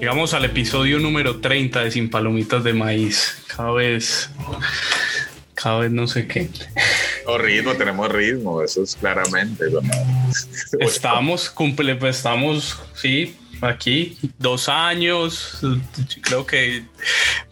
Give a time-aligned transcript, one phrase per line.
[0.00, 3.42] Llegamos al episodio número 30 de Sin Palomitas de Maíz.
[3.48, 4.30] Cada vez,
[5.54, 6.48] cada vez no sé qué.
[7.38, 9.64] Ritmo, tenemos ritmo, eso es claramente.
[10.78, 15.58] Estamos, cumple, pues estamos, sí, aquí dos años.
[16.22, 16.84] Creo que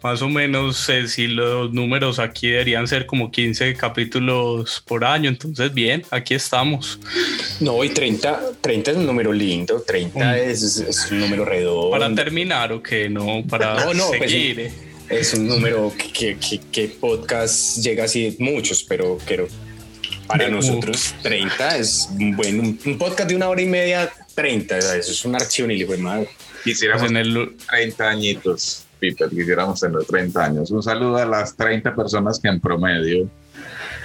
[0.03, 5.29] más o menos eh, si los números aquí deberían ser como 15 capítulos por año.
[5.29, 6.99] Entonces, bien, aquí estamos.
[7.61, 11.91] No, y 30, 30 es un número lindo, 30 es, es, un número redondo.
[11.91, 14.61] Para terminar o que no, para No, no, pues, seguir.
[14.61, 14.73] eh.
[15.09, 19.49] es un número que, que, que podcast llega así muchos, pero, pero
[20.27, 24.81] para nosotros 30 es un buen, un podcast de una hora y media, 30, o
[24.81, 26.29] sea, eso es un archivo ni le fue mal.
[26.63, 30.71] Quisiéramos Pues en el, 30 añitos, Peter, quisiéramos tener 30 años.
[30.71, 33.29] Un saludo a las 30 personas que en promedio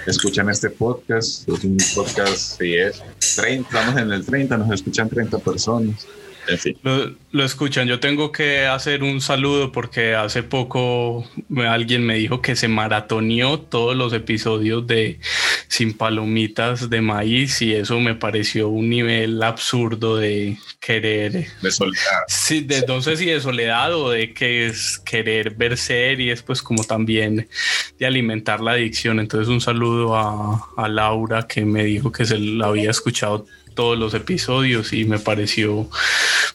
[0.06, 1.48] escuchan este podcast.
[1.48, 3.02] Es un podcast, sí es.
[3.36, 6.06] 30, estamos en el 30, nos escuchan 30 personas.
[6.82, 7.88] Lo, lo escuchan.
[7.88, 11.26] Yo tengo que hacer un saludo porque hace poco
[11.56, 15.18] alguien me dijo que se maratoneó todos los episodios de
[15.68, 21.46] Sin Palomitas de Maíz y eso me pareció un nivel absurdo de querer.
[21.62, 22.22] De soledad.
[22.28, 26.60] Sí, de, no sé si de soledad o de que es querer ver series, pues
[26.60, 27.48] como también
[27.98, 29.20] de alimentar la adicción.
[29.20, 33.98] Entonces un saludo a, a Laura que me dijo que se la había escuchado todos
[33.98, 35.88] los episodios y me pareció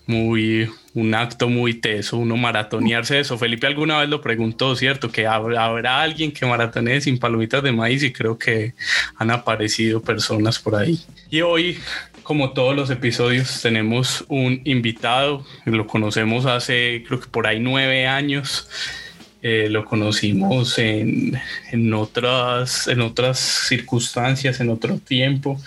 [0.05, 3.37] muy un acto muy teso, uno maratonearse eso.
[3.37, 5.11] Felipe alguna vez lo preguntó, ¿cierto?
[5.11, 8.73] Que habrá, habrá alguien que maratonee sin palomitas de maíz y creo que
[9.15, 10.99] han aparecido personas por ahí.
[11.29, 11.77] Y hoy,
[12.23, 18.07] como todos los episodios, tenemos un invitado, lo conocemos hace creo que por ahí nueve
[18.07, 18.67] años.
[19.43, 21.39] Eh, lo conocimos en,
[21.71, 25.61] en, otras, en otras circunstancias, en otro tiempo,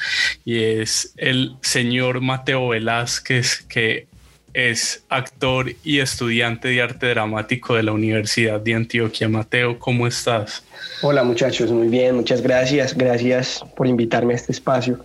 [0.45, 4.07] y es el señor Mateo Velázquez, que
[4.53, 9.29] es actor y estudiante de arte dramático de la Universidad de Antioquia.
[9.29, 10.65] Mateo, ¿cómo estás?
[11.03, 12.97] Hola muchachos, muy bien, muchas gracias.
[12.97, 14.99] Gracias por invitarme a este espacio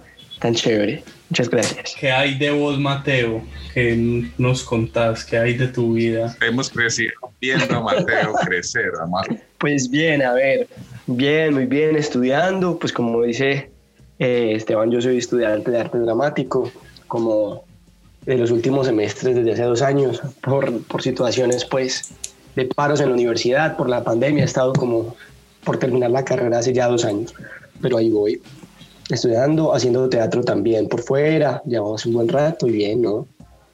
[0.45, 1.03] tan chévere.
[1.31, 1.95] Muchas gracias.
[1.99, 3.41] ¿Qué hay de vos, Mateo?
[3.73, 5.25] ¿Qué nos contás?
[5.25, 6.37] ¿Qué hay de tu vida?
[6.39, 9.25] Hemos crecido viendo a Mateo crecer, además.
[9.57, 10.67] Pues bien, a ver,
[11.07, 12.77] bien, muy bien, estudiando.
[12.77, 13.71] Pues como dice
[14.19, 16.71] eh, Esteban, yo soy estudiante de arte dramático,
[17.07, 17.63] como
[18.27, 22.13] de los últimos semestres desde hace dos años, por, por situaciones pues
[22.55, 25.15] de paros en la universidad, por la pandemia, he estado como
[25.63, 27.33] por terminar la carrera hace ya dos años,
[27.81, 28.39] pero ahí voy,
[29.09, 33.27] estudiando, haciendo teatro también por fuera, llevamos un buen rato y bien, ¿no?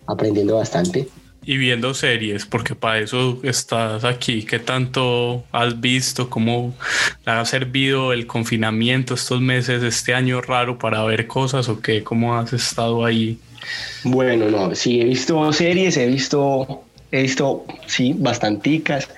[0.08, 1.08] Aprendiendo bastante.
[1.44, 4.44] Y viendo series, porque para eso estás aquí.
[4.44, 6.30] ¿Qué tanto has visto?
[6.30, 6.76] ¿Cómo
[7.24, 12.04] te ha servido el confinamiento estos meses, este año raro para ver cosas o qué?
[12.04, 13.40] ¿Cómo has estado ahí?
[14.04, 19.10] Bueno, no, sí, he visto series, he visto, he visto, sí, bastanticas.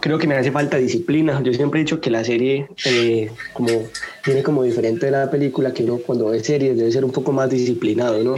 [0.00, 1.42] Creo que me hace falta disciplina.
[1.42, 3.68] Yo siempre he dicho que la serie, eh, como
[4.22, 7.32] tiene como diferente de la película, que uno cuando ve series debe ser un poco
[7.32, 8.36] más disciplinado, ¿no?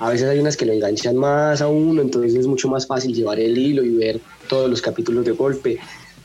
[0.00, 3.14] A veces hay unas que lo enganchan más a uno, entonces es mucho más fácil
[3.14, 5.78] llevar el hilo y ver todos los capítulos de golpe,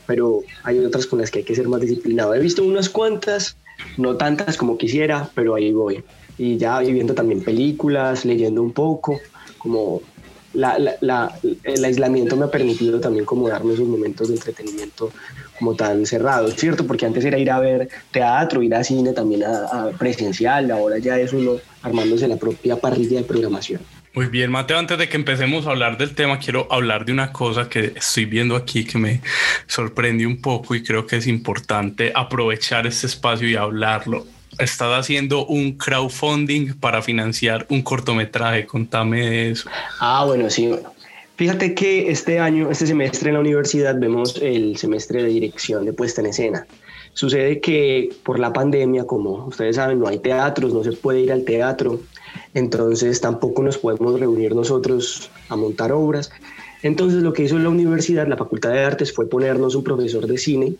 [0.06, 2.34] pero hay otras con las que hay que ser más disciplinado.
[2.34, 3.56] He visto unas cuantas,
[3.98, 6.02] no tantas como quisiera, pero ahí voy.
[6.38, 9.20] Y ya viendo también películas, leyendo un poco,
[9.58, 10.02] como
[10.54, 15.12] la, la, la, el aislamiento me ha permitido también como darme esos momentos de entretenimiento
[15.58, 16.86] como tan cerrados, ¿cierto?
[16.86, 21.18] Porque antes era ir a ver teatro, ir a cine también a, presencial, ahora ya
[21.18, 23.80] es uno armándose la propia parrilla de programación.
[24.14, 27.32] Muy bien, Mateo, antes de que empecemos a hablar del tema, quiero hablar de una
[27.32, 29.22] cosa que estoy viendo aquí que me
[29.66, 34.26] sorprende un poco y creo que es importante aprovechar este espacio y hablarlo.
[34.58, 39.68] Estás haciendo un crowdfunding para financiar un cortometraje, contame de eso.
[39.98, 40.92] Ah, bueno, sí, bueno.
[41.36, 45.92] Fíjate que este año, este semestre en la universidad vemos el semestre de dirección de
[45.92, 46.66] puesta en escena.
[47.14, 51.32] Sucede que por la pandemia, como ustedes saben, no hay teatros, no se puede ir
[51.32, 52.00] al teatro,
[52.54, 56.30] entonces tampoco nos podemos reunir nosotros a montar obras.
[56.82, 60.38] Entonces lo que hizo la universidad, la Facultad de Artes, fue ponernos un profesor de
[60.38, 60.74] cine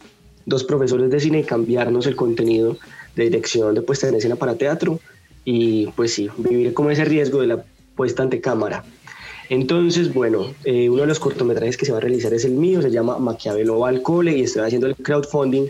[0.46, 2.76] dos profesores de cine y cambiarnos el contenido
[3.16, 5.00] de dirección de puesta en escena para teatro
[5.44, 7.64] y pues sí, vivir como ese riesgo de la
[7.96, 8.84] puesta ante cámara.
[9.48, 12.80] Entonces, bueno, eh, uno de los cortometrajes que se va a realizar es el mío,
[12.80, 15.66] se llama Maquiavelo al cole y estoy haciendo el crowdfunding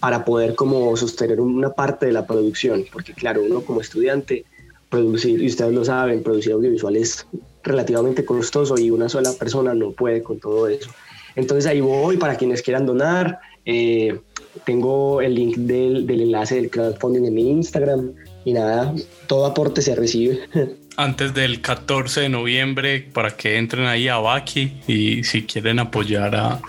[0.00, 4.44] para poder como sostener una parte de la producción, porque claro, uno como estudiante,
[4.88, 7.26] producir, y ustedes lo saben, producir audiovisual es
[7.64, 10.90] relativamente costoso y una sola persona no puede con todo eso.
[11.34, 13.40] Entonces ahí voy para quienes quieran donar.
[13.66, 14.18] Eh,
[14.64, 18.14] tengo el link del, del enlace del crowdfunding en mi Instagram
[18.44, 18.94] y nada,
[19.26, 20.38] todo aporte se recibe.
[20.96, 26.34] antes del 14 de noviembre para que entren ahí a Baki y si quieren apoyar
[26.34, 26.60] a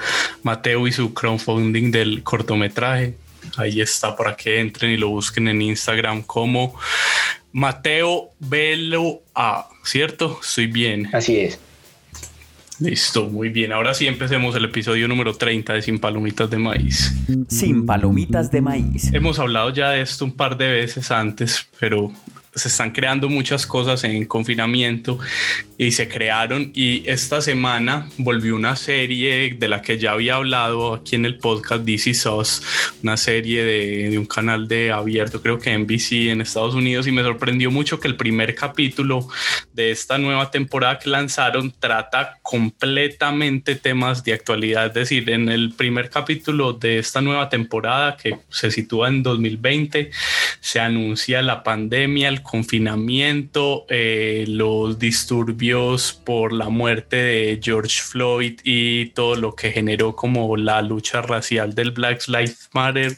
[0.44, 3.16] Mateo y su crowdfunding del cortometraje,
[3.56, 6.76] ahí está para que entren y lo busquen en Instagram como
[7.54, 10.40] Mateo Velo A, ¿cierto?
[10.42, 11.10] Estoy bien.
[11.14, 11.60] Así es.
[12.80, 13.72] Listo, muy bien.
[13.74, 17.16] Ahora sí empecemos el episodio número 30 de Sin Palomitas de Maíz.
[17.48, 19.12] Sin Palomitas de Maíz.
[19.14, 22.12] Hemos hablado ya de esto un par de veces antes, pero
[22.58, 25.20] se están creando muchas cosas en confinamiento
[25.78, 26.72] y se crearon.
[26.74, 31.38] Y esta semana volvió una serie de la que ya había hablado aquí en el
[31.38, 32.64] podcast DC SOS,
[33.04, 37.08] una serie de, de, un canal de abierto, creo que NBC en Estados Unidos.
[37.08, 39.28] Y me sorprendió mucho que el primer capítulo
[39.74, 45.74] de esta nueva temporada que lanzaron trata completamente temas de actualidad, es decir, en el
[45.74, 50.12] primer capítulo de esta nueva temporada que se sitúa en 2020
[50.60, 58.60] se anuncia la pandemia, el confinamiento, eh, los disturbios por la muerte de George Floyd
[58.64, 63.18] y todo lo que generó como la lucha racial del Black Lives Matter.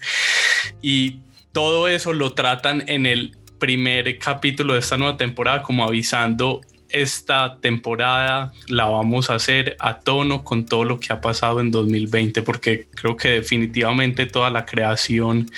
[0.81, 1.19] Y
[1.53, 7.57] todo eso lo tratan en el primer capítulo de esta nueva temporada como avisando esta
[7.61, 12.41] temporada la vamos a hacer a tono con todo lo que ha pasado en 2020,
[12.41, 15.49] porque creo que definitivamente toda la creación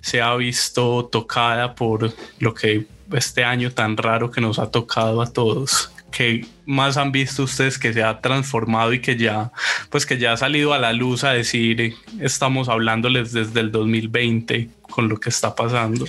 [0.00, 5.22] se ha visto tocada por lo que este año tan raro que nos ha tocado
[5.22, 9.50] a todos que más han visto ustedes que se ha transformado y que ya
[9.90, 14.68] pues que ya ha salido a la luz a decir estamos hablándoles desde el 2020
[14.82, 16.06] con lo que está pasando.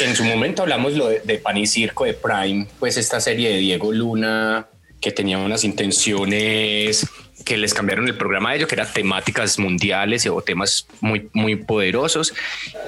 [0.00, 3.50] En su momento hablamos lo de, de Pan y Circo de Prime pues esta serie
[3.50, 4.66] de Diego Luna
[4.98, 7.06] que tenía unas intenciones
[7.44, 11.56] que les cambiaron el programa a ellos, que eran temáticas mundiales o temas muy, muy
[11.56, 12.34] poderosos.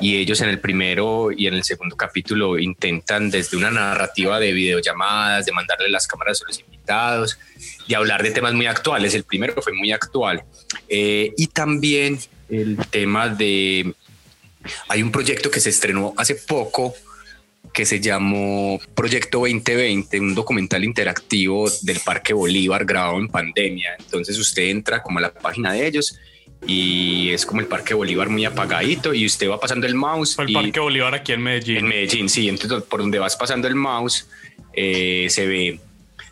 [0.01, 4.53] Y ellos en el primero y en el segundo capítulo intentan desde una narrativa de
[4.53, 7.39] videollamadas, de mandarle las cámaras a los invitados,
[7.87, 9.15] de hablar de temas muy actuales.
[9.15, 10.43] El primero fue muy actual.
[10.89, 12.19] Eh, y también
[12.49, 13.95] el tema de...
[14.89, 16.95] Hay un proyecto que se estrenó hace poco
[17.77, 23.97] que se llamó Proyecto 2020, un documental interactivo del Parque Bolívar grabado en pandemia.
[23.99, 26.19] Entonces usted entra como a la página de ellos
[26.67, 30.39] y es como el Parque Bolívar muy apagadito y usted va pasando el mouse.
[30.39, 31.77] El Parque Bolívar aquí en Medellín.
[31.77, 32.49] En Medellín, sí.
[32.49, 34.27] Entonces por donde vas pasando el mouse
[34.73, 35.79] eh, se ve,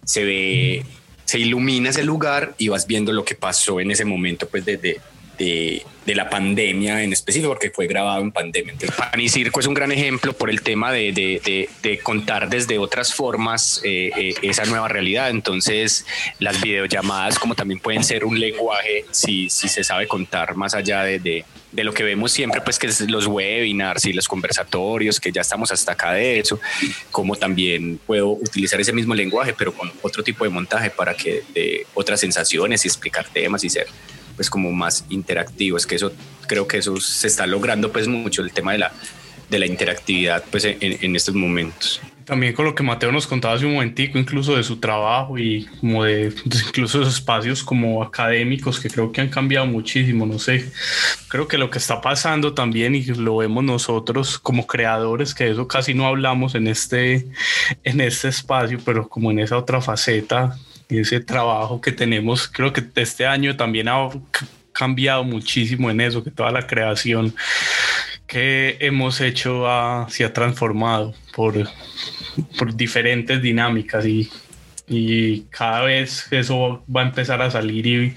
[0.02, 0.82] se ve,
[1.26, 4.98] se ilumina ese lugar y vas viendo lo que pasó en ese momento, pues desde
[5.36, 8.72] de, de, la pandemia en específico, porque fue grabado en pandemia.
[8.72, 12.50] Entonces, Pan y Circo es un gran ejemplo por el tema de, de, de contar
[12.50, 15.30] desde otras formas eh, eh, esa nueva realidad.
[15.30, 16.04] Entonces,
[16.38, 21.02] las videollamadas como también pueden ser un lenguaje si, si se sabe contar más allá
[21.04, 25.40] de, lo que vemos siempre, pues que es los webinars y los conversatorios, que ya
[25.40, 26.60] estamos hasta acá de eso,
[27.10, 31.42] como también puedo utilizar ese mismo lenguaje, pero con otro tipo de montaje para que
[31.52, 33.86] de otras sensaciones y explicar temas y ser
[34.36, 36.12] pues como más interactivos, que eso
[36.46, 38.92] creo que eso se está logrando pues mucho, el tema de la,
[39.50, 42.00] de la interactividad pues en, estos momentos.
[42.24, 45.66] También con lo que Mateo nos contaba hace un momentico, incluso de su trabajo y
[45.80, 46.32] como de,
[46.66, 50.72] incluso esos espacios como académicos que creo que han cambiado muchísimo, no sé,
[51.28, 55.68] creo que lo que está pasando también y lo vemos nosotros como creadores, que eso
[55.68, 57.26] casi no hablamos en este,
[57.82, 62.84] en este espacio, pero como en esa otra faceta ese trabajo que tenemos, creo que
[62.96, 64.08] este año también ha
[64.72, 67.34] cambiado muchísimo en eso, que toda la creación
[68.26, 69.64] que hemos hecho
[70.08, 71.54] se ha transformado por,
[72.58, 74.30] por diferentes dinámicas y,
[74.88, 78.14] y, cada vez eso va a empezar a salir y,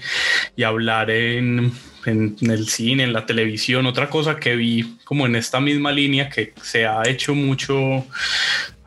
[0.56, 1.72] y hablar en,
[2.06, 3.86] en, el cine, en la televisión.
[3.86, 8.06] Otra cosa que vi como en esta misma línea que se ha hecho mucho,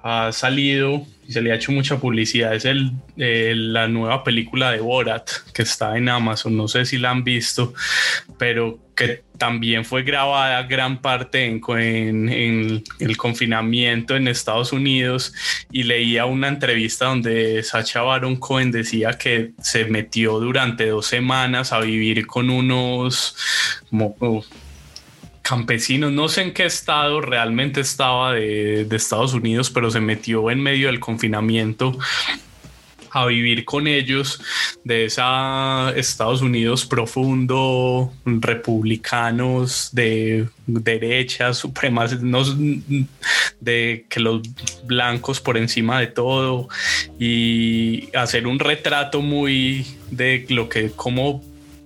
[0.04, 4.80] ha salido se le ha hecho mucha publicidad es el, eh, la nueva película de
[4.80, 6.56] Borat que está en Amazon.
[6.56, 7.74] No sé si la han visto,
[8.38, 15.34] pero que también fue grabada gran parte en, el confinamiento en Estados Unidos
[15.72, 21.74] y leía una entrevista donde Sacha Baron Cohen decía que se metió durante dos semanas
[21.74, 23.36] a vivir con unos
[23.90, 24.16] como
[25.42, 30.50] campesinos, no sé en qué estado realmente estaba de, de Estados Unidos, pero se metió
[30.52, 31.98] en medio del confinamiento
[33.12, 34.42] a vivir con ellos
[34.84, 42.16] de esa Estados Unidos profundo, republicanos de derecha, supremas,
[43.60, 44.42] de que los
[44.86, 46.70] blancos por encima de todo
[47.20, 51.44] y hacer un retrato muy de lo que cómo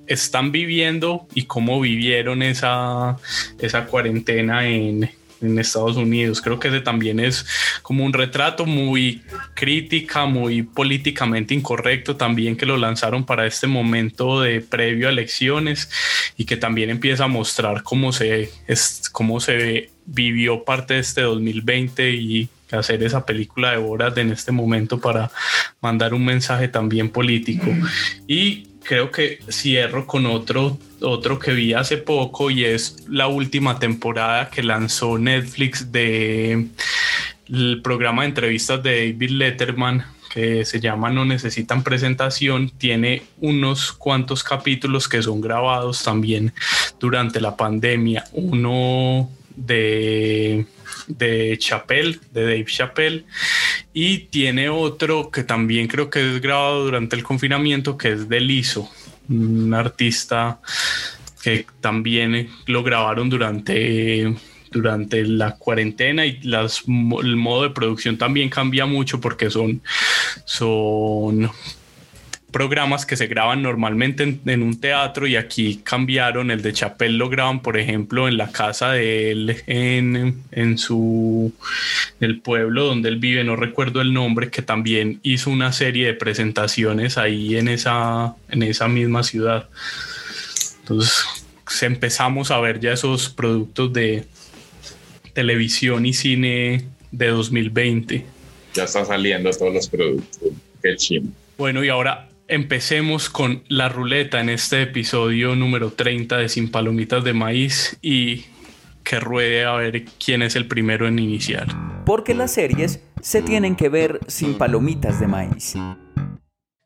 [0.08, 3.18] están viviendo y cómo vivieron esa,
[3.60, 5.10] esa cuarentena en,
[5.42, 6.42] en Estados Unidos.
[6.42, 7.46] Creo que ese también es
[7.82, 9.22] como un retrato muy
[9.54, 15.90] crítica, muy políticamente incorrecto también que lo lanzaron para este momento de previo a elecciones
[16.38, 21.22] y que también empieza a mostrar cómo se, es, cómo se vivió parte de este
[21.22, 25.32] 2020 y hacer esa película de Borat en este momento para
[25.82, 27.68] mandar un mensaje también político.
[28.28, 33.80] Y creo que cierro con otro, otro que vi hace poco y es la última
[33.80, 36.68] temporada que lanzó Netflix de
[37.48, 43.94] el programa de entrevistas de David Letterman que se llama No necesitan presentación, tiene unos
[43.94, 46.54] cuantos capítulos que son grabados también
[47.00, 48.26] durante la pandemia.
[48.34, 50.66] Uno de
[51.08, 53.26] de Chappelle, de Dave Chappelle,
[53.94, 58.40] y tiene otro que también creo que es grabado durante el confinamiento, que es de
[58.40, 58.90] Liso,
[59.30, 60.60] un artista
[61.42, 64.34] que también lo grabaron durante
[64.72, 69.82] durante la cuarentena y el modo de producción también cambia mucho porque son,
[70.44, 71.50] son
[72.56, 76.52] programas que se graban normalmente en, un teatro y aquí cambiaron.
[76.52, 81.52] El de Chapel lo graban, por ejemplo, en la casa de él, en, en su
[82.22, 86.14] el pueblo donde él vive, no recuerdo el nombre, que también hizo una serie de
[86.14, 89.68] presentaciones ahí en esa, en esa misma ciudad.
[90.80, 91.26] Entonces
[91.82, 94.28] empezamos a ver ya esos productos de
[95.34, 98.26] televisión y cine de 2020.
[98.76, 100.54] Ya están saliendo todos los productos.
[100.82, 101.34] Qué chimo.
[101.58, 107.24] Bueno, y ahora empecemos con la ruleta en este episodio número 30 de Sin Palomitas
[107.24, 108.46] de Maíz y
[109.04, 111.68] que ruede a ver quién es el primero en iniciar.
[112.06, 115.76] Porque las series se tienen que ver sin palomitas de maíz.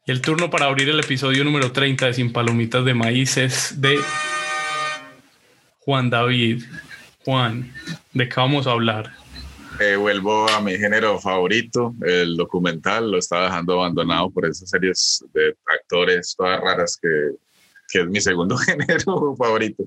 [0.05, 3.99] El turno para abrir el episodio número 30 de Sin Palomitas de Maíz es de
[5.79, 6.63] Juan David.
[7.25, 7.73] Juan,
[8.13, 9.13] ¿de qué vamos a hablar?
[9.81, 15.23] Eh, vuelvo a mi género favorito, el documental, lo estaba dejando abandonado por esas series
[15.33, 17.07] de actores todas raras que,
[17.87, 19.85] que es mi segundo género favorito.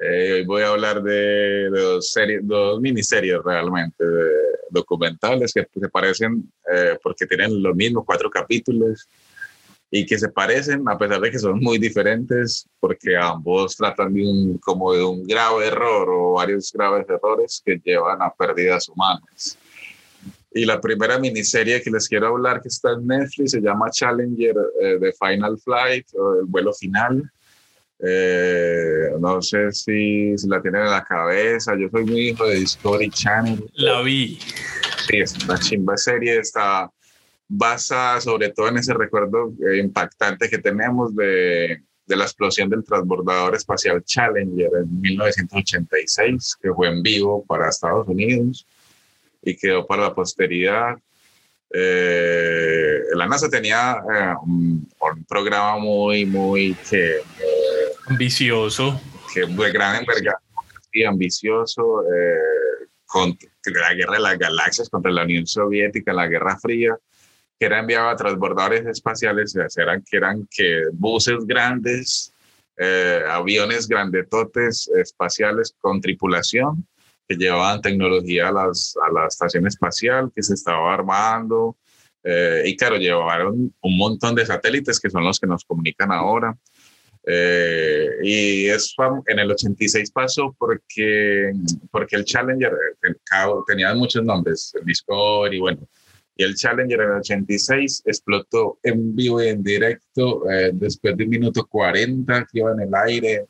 [0.00, 4.30] Eh, hoy voy a hablar de, dos series, dos miniseries realmente, de
[4.70, 9.08] documentales que se parecen eh, porque tienen los mismos cuatro capítulos
[9.90, 14.26] y que se parecen a pesar de que son muy diferentes porque ambos tratan de
[14.26, 19.56] un, como de un grave error o varios graves errores que llevan a pérdidas humanas.
[20.52, 24.56] Y la primera miniserie que les quiero hablar que está en Netflix se llama Challenger
[24.80, 27.30] eh, de Final Flight o el vuelo final.
[27.98, 31.74] Eh, no sé si, si, la tienen en la cabeza.
[31.78, 33.70] Yo soy muy hijo de Discovery Channel.
[33.74, 34.38] La vi.
[35.06, 36.38] Sí, es una chimba serie.
[36.38, 36.90] Está
[37.48, 42.84] basa sobre todo en ese recuerdo eh, impactante que tenemos de, de, la explosión del
[42.84, 48.66] transbordador espacial Challenger en 1986, que fue en vivo para Estados Unidos
[49.42, 50.96] y quedó para la posteridad.
[51.72, 54.88] Eh, la NASA tenía eh, un,
[55.28, 57.18] programa muy, muy que,
[58.06, 59.00] ambicioso,
[59.32, 60.40] que de gran envergadura
[60.92, 62.02] y ambicioso
[63.04, 66.96] contra la guerra de las galaxias contra la Unión Soviética, la Guerra Fría
[67.58, 72.32] que era enviado a transbordadores espaciales, eran, que eran que buses grandes,
[72.76, 76.86] eh, aviones grandetotes espaciales con tripulación
[77.26, 81.76] que llevaban tecnología a, las, a la estación espacial que se estaba armando.
[82.22, 86.56] Eh, y claro, llevaron un montón de satélites que son los que nos comunican ahora.
[87.28, 91.50] Eh, y eso en el 86 pasó porque,
[91.90, 92.72] porque el Challenger
[93.66, 95.88] tenía muchos nombres, el Discovery, bueno,
[96.36, 101.24] y el Challenger en el 86 explotó en vivo y en directo eh, después de
[101.24, 103.46] un minuto 40 que iba en el aire,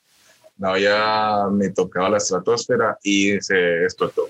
[0.58, 4.28] no había ni tocado la estratosfera y se explotó.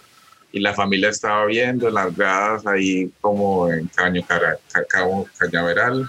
[0.52, 4.22] Y la familia estaba viendo las gradas ahí como en Caño
[4.72, 6.08] Cacao Cañaveral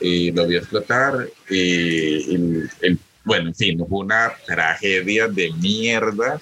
[0.00, 2.68] y lo vio explotar y, y
[3.24, 6.40] bueno, en fin, fue una tragedia de mierda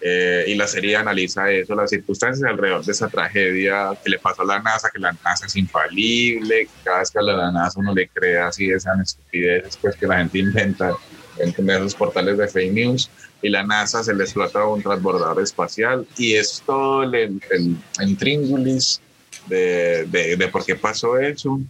[0.00, 4.42] eh, y la serie analiza eso, las circunstancias alrededor de esa tragedia que le pasó
[4.42, 7.92] a la NASA, que la NASA es infalible, cada vez que a la NASA uno
[7.94, 10.94] le crea así esas estupideces pues, que la gente inventa
[11.38, 13.10] en esos portales de fake news.
[13.42, 19.00] y la NASA se le explota un transbordador espacial y es todo el, el, intríngulis
[19.46, 21.60] de, de, de, por qué pasó eso,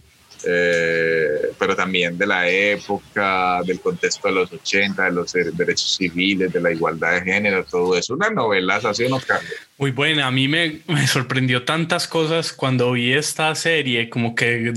[0.45, 6.51] eh, pero también de la época, del contexto de los 80, de los derechos civiles,
[6.51, 8.13] de la igualdad de género, todo eso.
[8.13, 9.49] Una novela, así no cambia.
[9.77, 14.73] Muy buena, a mí me, me sorprendió tantas cosas cuando vi esta serie, como que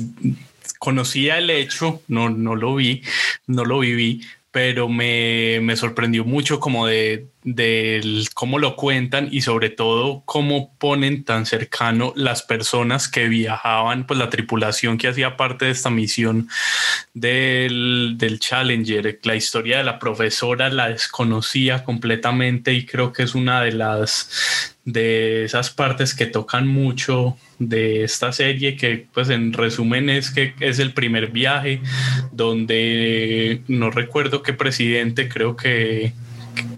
[0.78, 3.02] conocía el hecho, no, no lo vi,
[3.46, 9.42] no lo viví, pero me, me sorprendió mucho como de, de, cómo lo cuentan y
[9.42, 15.36] sobre todo cómo ponen tan cercano las personas que viajaban, pues la tripulación que hacía
[15.36, 16.48] parte de esta misión
[17.14, 19.18] del, del Challenger.
[19.24, 24.72] La historia de la profesora la desconocía completamente y creo que es una de las
[24.84, 30.54] de esas partes que tocan mucho de esta serie que pues en resumen es que
[30.58, 31.80] es el primer viaje
[32.32, 36.12] donde no recuerdo qué presidente creo que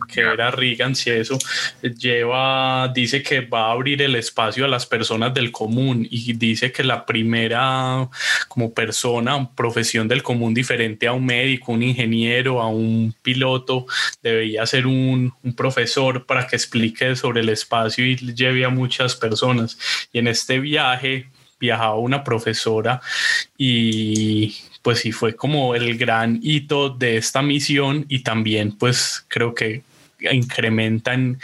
[0.07, 1.39] que era Reagan, si eso
[1.83, 6.73] lleva, dice que va a abrir el espacio a las personas del común y dice
[6.73, 8.09] que la primera
[8.49, 13.87] como persona, profesión del común diferente a un médico, un ingeniero, a un piloto,
[14.23, 19.17] debería ser un, un profesor para que explique sobre el espacio y lleve a muchas
[19.17, 19.79] personas.
[20.13, 23.01] Y en este viaje viajaba una profesora
[23.57, 29.55] y pues sí fue como el gran hito de esta misión y también pues creo
[29.55, 29.83] que
[30.33, 31.39] incrementa en,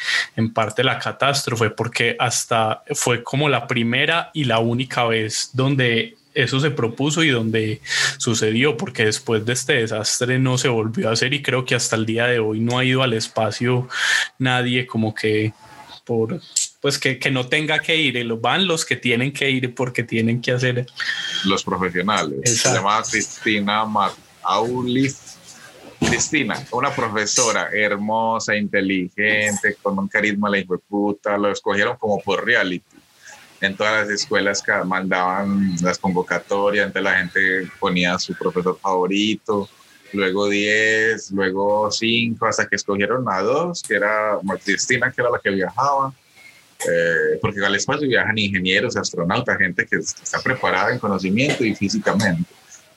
[0.55, 6.61] parte la catástrofe porque hasta fue como la primera y la única vez donde eso
[6.61, 7.81] se propuso y donde
[8.19, 11.97] sucedió, porque después de este desastre no se volvió a hacer y creo que hasta
[11.97, 13.89] el día de hoy no ha ido al espacio
[14.39, 15.53] nadie como que
[16.05, 16.41] por
[16.81, 20.03] pues que, que no tenga que ir, lo van los que tienen que ir porque
[20.03, 20.87] tienen que hacer.
[21.45, 22.61] Los profesionales.
[22.63, 23.85] Se llama Cristina
[24.43, 25.30] Aulis.
[26.01, 32.21] Cristina, una profesora hermosa, inteligente, con un carisma la hijo de puta, lo escogieron como
[32.21, 32.85] por reality.
[33.61, 38.79] En todas las escuelas que mandaban las convocatorias, entonces la gente ponía a su profesor
[38.81, 39.69] favorito,
[40.13, 45.39] luego 10, luego 5, hasta que escogieron a dos, que era Cristina, que era la
[45.39, 46.13] que viajaba,
[46.81, 52.51] eh, porque al espacio viajan ingenieros, astronautas, gente que está preparada en conocimiento y físicamente.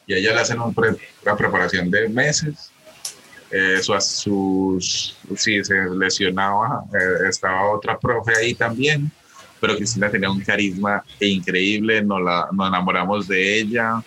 [0.07, 2.72] Y a ella le hacen una preparación de meses.
[3.55, 9.11] Eh, sus, si se lesionaba, eh, estaba otra profe ahí también,
[9.61, 14.03] pero Cristina tenía un carisma increíble, nos, la, nos enamoramos de ella.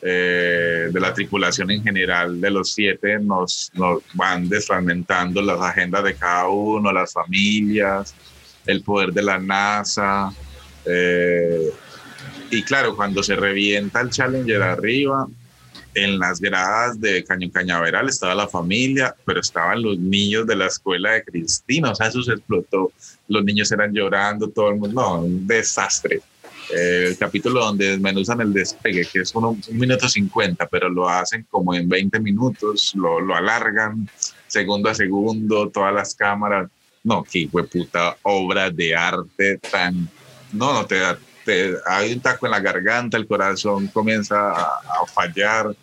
[0.00, 6.04] Eh, de la tripulación en general de los siete nos, nos van desfragmentando las agendas
[6.04, 8.14] de cada uno, las familias,
[8.66, 10.32] el poder de la NASA.
[10.84, 11.70] Eh,
[12.50, 15.26] y claro, cuando se revienta el Challenger arriba,
[15.94, 20.66] en las gradas de Cañón Cañaveral estaba la familia, pero estaban los niños de la
[20.66, 22.92] escuela de Cristina, o sea, eso se explotó,
[23.28, 26.20] los niños eran llorando, todo el mundo, no, un desastre.
[26.70, 31.08] Eh, el capítulo donde desmenuzan el despegue, que es uno, un minuto cincuenta, pero lo
[31.08, 34.08] hacen como en 20 minutos, lo, lo alargan
[34.46, 36.70] segundo a segundo, todas las cámaras,
[37.04, 40.08] no, qué puta obra de arte tan.
[40.52, 41.00] No, no, te,
[41.48, 45.74] te, hay un taco en la garganta, el corazón comienza a fallar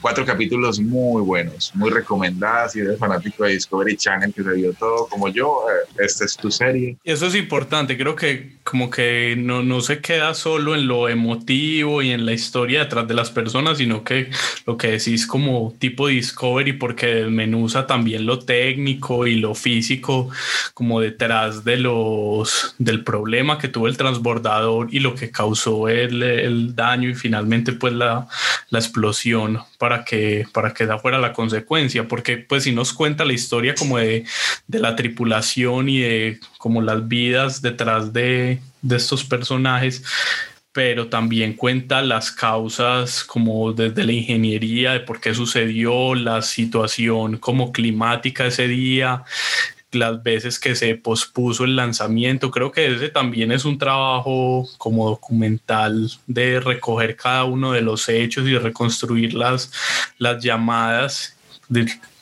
[0.00, 2.72] cuatro capítulos muy buenos, muy recomendados.
[2.72, 6.36] Si eres fanático de Discovery Channel, que se vio todo como yo, eh, esta es
[6.36, 6.96] tu serie.
[7.04, 12.02] Eso es importante, creo que como que no, no se queda solo en lo emotivo
[12.02, 14.30] y en la historia detrás de las personas, sino que
[14.66, 20.30] lo que decís como tipo Discovery, porque desmenuza también lo técnico y lo físico,
[20.74, 26.22] como detrás de los del problema que tuvo el transbordador y lo que causó el,
[26.22, 28.28] el daño y finalmente pues la,
[28.70, 33.32] la explosión para que, para que fuera la consecuencia, porque pues si nos cuenta la
[33.32, 34.24] historia como de,
[34.66, 40.02] de la tripulación y de como las vidas detrás de, de estos personajes,
[40.72, 47.38] pero también cuenta las causas como desde la ingeniería de por qué sucedió, la situación
[47.38, 49.24] como climática ese día,
[49.92, 52.50] las veces que se pospuso el lanzamiento.
[52.50, 58.08] Creo que ese también es un trabajo como documental de recoger cada uno de los
[58.08, 59.72] hechos y reconstruir las,
[60.18, 61.36] las llamadas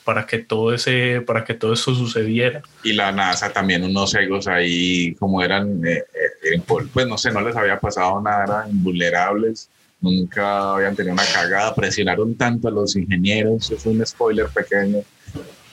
[0.03, 2.61] para que todo ese, para que todo eso sucediera.
[2.83, 6.03] Y la NASA también unos egos ahí como eran, eh,
[6.43, 9.69] eh, pues no sé, no les había pasado nada, eran invulnerables
[10.01, 14.99] nunca habían tenido una cagada, presionaron tanto a los ingenieros, fue un spoiler pequeño,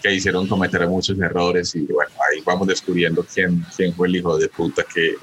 [0.06, 4.38] que hicieron cometer muchos errores y bueno, ahí vamos descubriendo quién, quién fue el hijo
[4.38, 5.16] de puta que,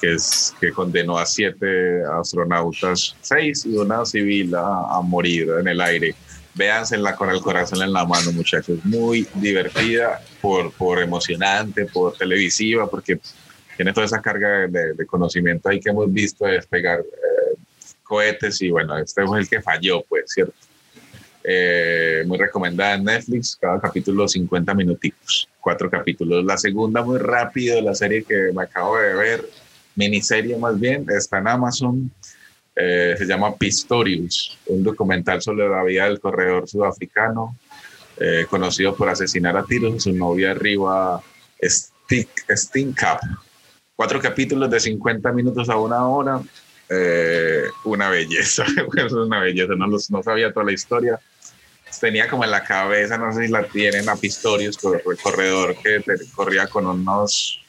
[0.00, 5.66] que, es, que condenó a siete astronautas, seis y una civil a, a morir en
[5.66, 6.14] el aire.
[6.54, 8.78] véansela con el corazón en la mano, muchachos.
[8.84, 13.18] Muy divertida, por, por emocionante, por televisiva, porque
[13.76, 17.56] tiene toda esa carga de, conocimiento ahí que hemos visto de despegar eh,
[18.04, 20.54] cohetes y bueno, este fue el que falló, pues, ¿cierto?
[21.44, 26.44] Eh, muy recomendada en Netflix, cada capítulo 50 minutitos, cuatro capítulos.
[26.44, 29.44] La segunda muy rápido, la serie que me acabo de ver,
[29.96, 32.12] miniserie más bien, está en Amazon,
[32.76, 37.56] eh, se llama Pistorius, un documental sobre la vida del corredor sudafricano,
[38.20, 41.20] eh, conocido por asesinar a tiros a su novia arriba,
[41.60, 43.20] Stick, Stinkap.
[43.96, 46.40] Cuatro capítulos de 50 minutos a una hora,
[47.84, 48.64] una belleza,
[49.26, 51.18] una belleza, no, no sabía toda la historia,
[52.02, 56.02] tenía como en la cabeza, no sé si la tienen, a Pistorius, corredor que
[56.34, 57.60] corría con unos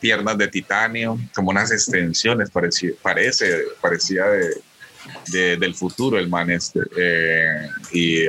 [0.00, 4.24] piernas de titanio, como unas extensiones, parece, parece parecía
[5.26, 8.26] de, del futuro el man este, eh, y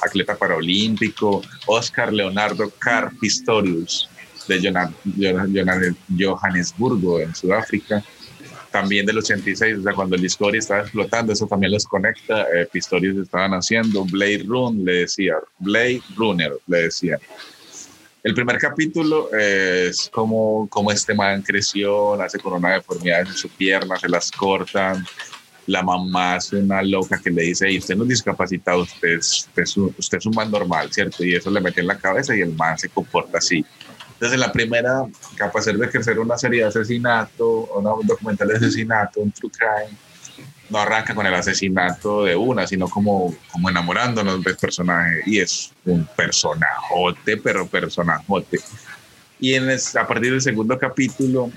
[0.00, 4.08] atleta paralímpico, Oscar Leonardo Carr Pistorius,
[4.46, 4.60] de
[6.16, 8.04] Johannesburgo, en Sudáfrica
[8.70, 12.46] también del 86, o sea, cuando el Discovery estaba explotando, eso también los conecta.
[12.54, 17.18] Eh, Pistorius estaban haciendo, Blade Run le decía, Blade Runner le decía.
[18.22, 23.48] El primer capítulo es como, como este man creció, nace con una deformidad en su
[23.48, 25.06] pierna, se las cortan.
[25.66, 29.48] La mamá es una loca que le dice, y usted no es discapacitado, usted es,
[29.54, 31.24] usted es un man normal, ¿cierto?
[31.24, 33.64] Y eso le mete en la cabeza y el man se comporta así
[34.20, 39.30] desde la primera, capaz de ejercer una serie de asesinato, un documental de asesinato, un
[39.30, 39.96] true crime,
[40.70, 45.22] no arranca con el asesinato de una, sino como, como enamorándonos del personaje.
[45.26, 48.58] Y es un personajote, pero personajote.
[49.40, 51.50] Y en a partir del segundo capítulo,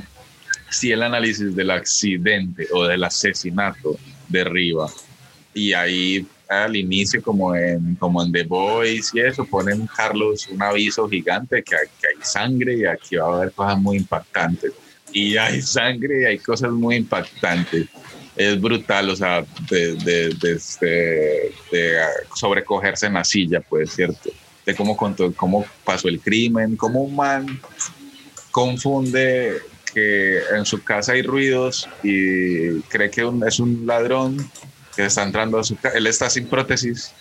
[0.70, 3.98] si el análisis del accidente o del asesinato
[4.30, 4.90] derriba.
[5.54, 10.62] Y ahí al inicio, como en, como en The Voice y eso, ponen Carlos un
[10.62, 14.74] aviso gigante que, que hay sangre y aquí va a haber cosas muy impactantes.
[15.14, 17.88] Y hay sangre y hay cosas muy impactantes.
[18.36, 22.02] Es brutal, o sea, de, de, de, este, de
[22.36, 24.30] sobrecogerse en la silla, pues, ¿cierto?
[24.66, 24.98] De cómo,
[25.36, 27.60] cómo pasó el crimen, cómo un man
[28.52, 29.58] confunde
[29.94, 34.38] que en su casa hay ruidos y cree que es un ladrón
[34.96, 35.98] que está entrando a su casa.
[35.98, 37.14] Él está sin prótesis,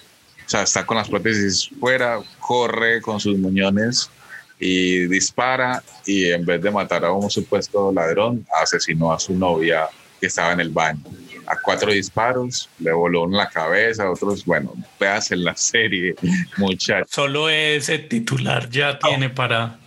[0.47, 4.11] o sea, está con las prótesis fuera, corre con sus muñones
[4.59, 9.89] y dispara y en vez de matar a un supuesto ladrón, asesinó a su novia
[10.21, 11.03] que estaba en el baño
[11.51, 16.15] a cuatro disparos, le voló en la cabeza, otros, bueno, veas en la serie,
[16.57, 17.11] muchachos.
[17.11, 19.81] Solo ese titular ya tiene para,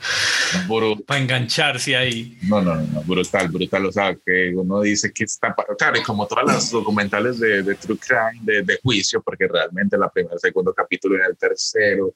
[1.07, 2.37] para engancharse ahí.
[2.43, 3.85] No, no, no, brutal, brutal.
[3.85, 7.75] O sea, que uno dice que está, claro, y como todas las documentales de, de
[7.75, 12.13] True Crime, de, de, juicio, porque realmente la primera, segundo capítulo y el tercero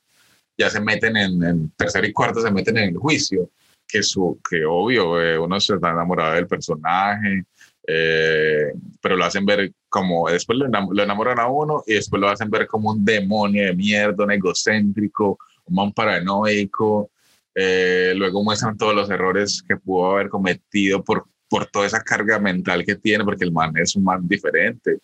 [0.57, 3.49] ya se meten en, en tercero y cuarto se meten en el juicio
[3.87, 7.45] que, su, que obvio, eh, uno se está enamorado del personaje,
[7.89, 10.65] eh, pero lo hacen ver como, después lo,
[11.01, 15.39] enamoran a uno y después lo hacen ver como un demonio de mierda, un egocéntrico,
[15.65, 17.09] un man paranoico.
[17.55, 22.37] Eh, luego muestran todos los errores que pudo haber cometido por, por toda esa carga
[22.39, 24.99] mental que tiene, porque el man es un man diferente.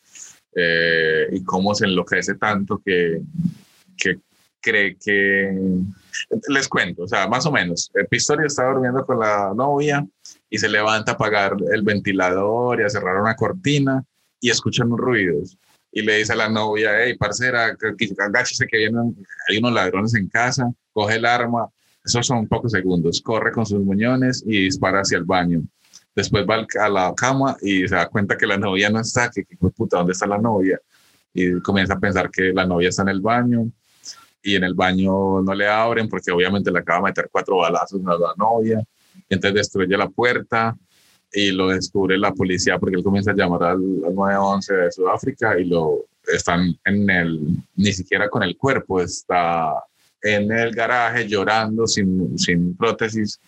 [0.53, 3.21] Eh, y cómo se enloquece tanto que,
[3.97, 4.19] que
[4.61, 5.57] cree que...
[6.49, 7.89] Les cuento, o sea, más o menos.
[7.93, 10.05] El Pistorio está durmiendo con la novia
[10.53, 14.05] y se levanta a apagar el ventilador y a cerrar una cortina
[14.39, 15.57] y escuchan unos ruidos.
[15.91, 17.75] Y le dice a la novia, hey, parcera,
[18.19, 19.15] agáchese que vienen,
[19.49, 21.69] hay unos ladrones en casa, coge el arma.
[22.05, 23.19] Esos son pocos segundos.
[23.19, 25.63] Corre con sus muñones y dispara hacia el baño.
[26.15, 29.45] Después va a la cama y se da cuenta que la novia no está, que,
[29.45, 30.79] que puta, ¿dónde está la novia?
[31.33, 33.71] Y comienza a pensar que la novia está en el baño
[34.43, 38.01] y en el baño no le abren porque obviamente le acaba de meter cuatro balazos
[38.05, 38.85] a la novia.
[39.29, 40.75] Entonces destruye la puerta
[41.31, 45.65] y lo descubre la policía porque él comienza a llamar al, 911 de Sudáfrica y
[45.65, 47.39] lo están en el,
[47.75, 49.73] ni siquiera con el cuerpo, está
[50.21, 53.39] en el garaje llorando sin, sin prótesis,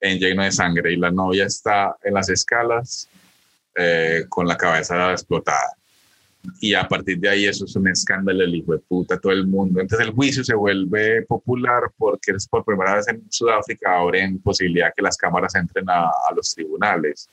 [0.00, 0.92] en lleno de sangre.
[0.92, 3.08] Y la novia está en las escalas
[3.74, 5.76] eh, con la cabeza explotada
[6.60, 9.46] y a partir de ahí eso es un escándalo, el hijo de puta, todo el
[9.46, 9.80] mundo.
[9.80, 14.92] Entonces el juicio se vuelve popular porque es por primera vez en Sudáfrica abren posibilidad
[14.94, 17.28] que las cámaras entren a, los tribunales.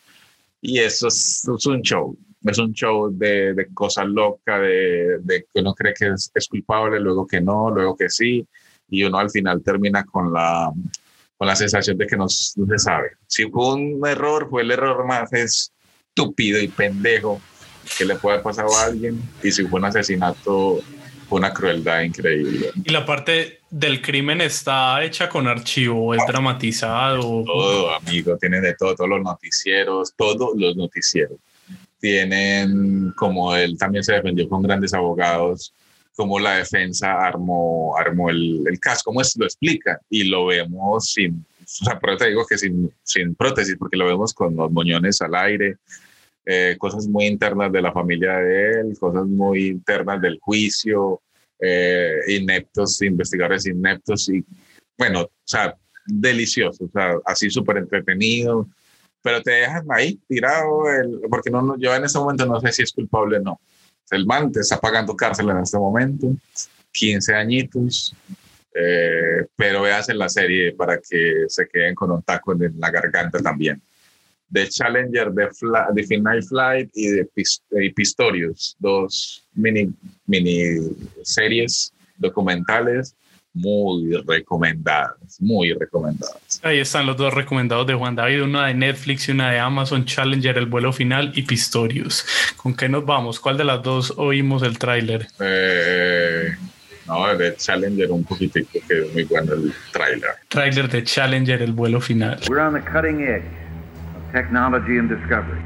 [0.62, 5.62] Y eso es, un show, es un show de, de cosas locas, de, de, que
[5.62, 8.46] uno cree que es, es, culpable, luego que no, luego que sí,
[8.90, 10.72] y uno al final termina con la,
[11.38, 13.12] con la sensación de que no se sabe.
[13.28, 17.40] Si fue un error, fue el error más estúpido y pendejo
[17.98, 20.82] que le puede pasar a alguien y si fue un asesinato
[21.30, 22.72] una crueldad increíble.
[22.84, 27.44] Y la parte del crimen está hecha con archivo, es dramatizado.
[27.44, 31.38] Todo, amigo, tienen de todo, todos los noticieros, todos los noticieros.
[32.00, 35.74] Tienen, como él también se defendió con grandes abogados,
[36.16, 41.12] como la defensa armó, armó el, el caso, cómo es, lo explica, y lo vemos
[41.12, 44.72] sin, o sea, pero te digo que sin, sin prótesis, porque lo vemos con los
[44.72, 45.78] moñones al aire,
[46.50, 51.22] eh, cosas muy internas de la familia de él, cosas muy internas del juicio,
[51.60, 54.46] eh, ineptos, investigadores ineptos y
[54.98, 58.66] bueno, o sea, delicioso, o sea, así súper entretenido,
[59.22, 62.84] pero te dejan ahí tirado, el, porque no, yo en ese momento no sé si
[62.84, 63.60] es culpable o no.
[64.10, 66.34] El man te está pagando cárcel en este momento,
[66.94, 68.16] 15 añitos,
[68.74, 72.90] eh, pero veas en la serie para que se queden con un taco en la
[72.90, 73.82] garganta también
[74.50, 75.50] de Challenger de,
[75.94, 77.30] de Final Flight y de,
[77.96, 79.94] Pistorius, dos mini,
[80.26, 80.80] mini
[81.24, 83.16] series documentales
[83.54, 86.60] muy recomendadas, muy recomendadas.
[86.64, 90.06] Ahí están los dos recomendados de Juan David, una de Netflix y una de Amazon,
[90.06, 92.26] Challenger, el vuelo final y Pistorius.
[92.56, 93.40] ¿Con qué nos vamos?
[93.40, 95.28] ¿Cuál de las dos oímos el tráiler?
[95.40, 96.56] Eh,
[97.08, 100.30] no, de Challenger un poquitico, que es muy bueno el tráiler.
[100.50, 102.40] Tráiler de Challenger, el vuelo final.
[102.50, 103.67] We're on the cutting edge.
[104.38, 105.64] Technology and discovery.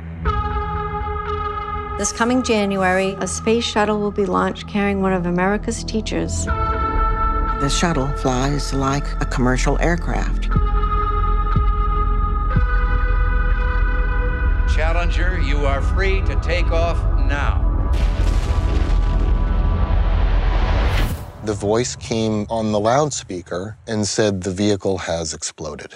[1.98, 6.46] This coming January, a space shuttle will be launched carrying one of America's teachers.
[6.46, 10.44] The shuttle flies like a commercial aircraft.
[14.74, 17.68] Challenger, you are free to take off now.
[21.44, 25.94] The voice came on the loudspeaker and said the vehicle has exploded.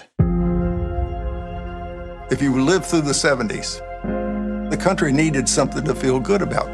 [2.28, 3.78] If you lived through the 70s,
[4.68, 6.66] the country needed something to feel good about.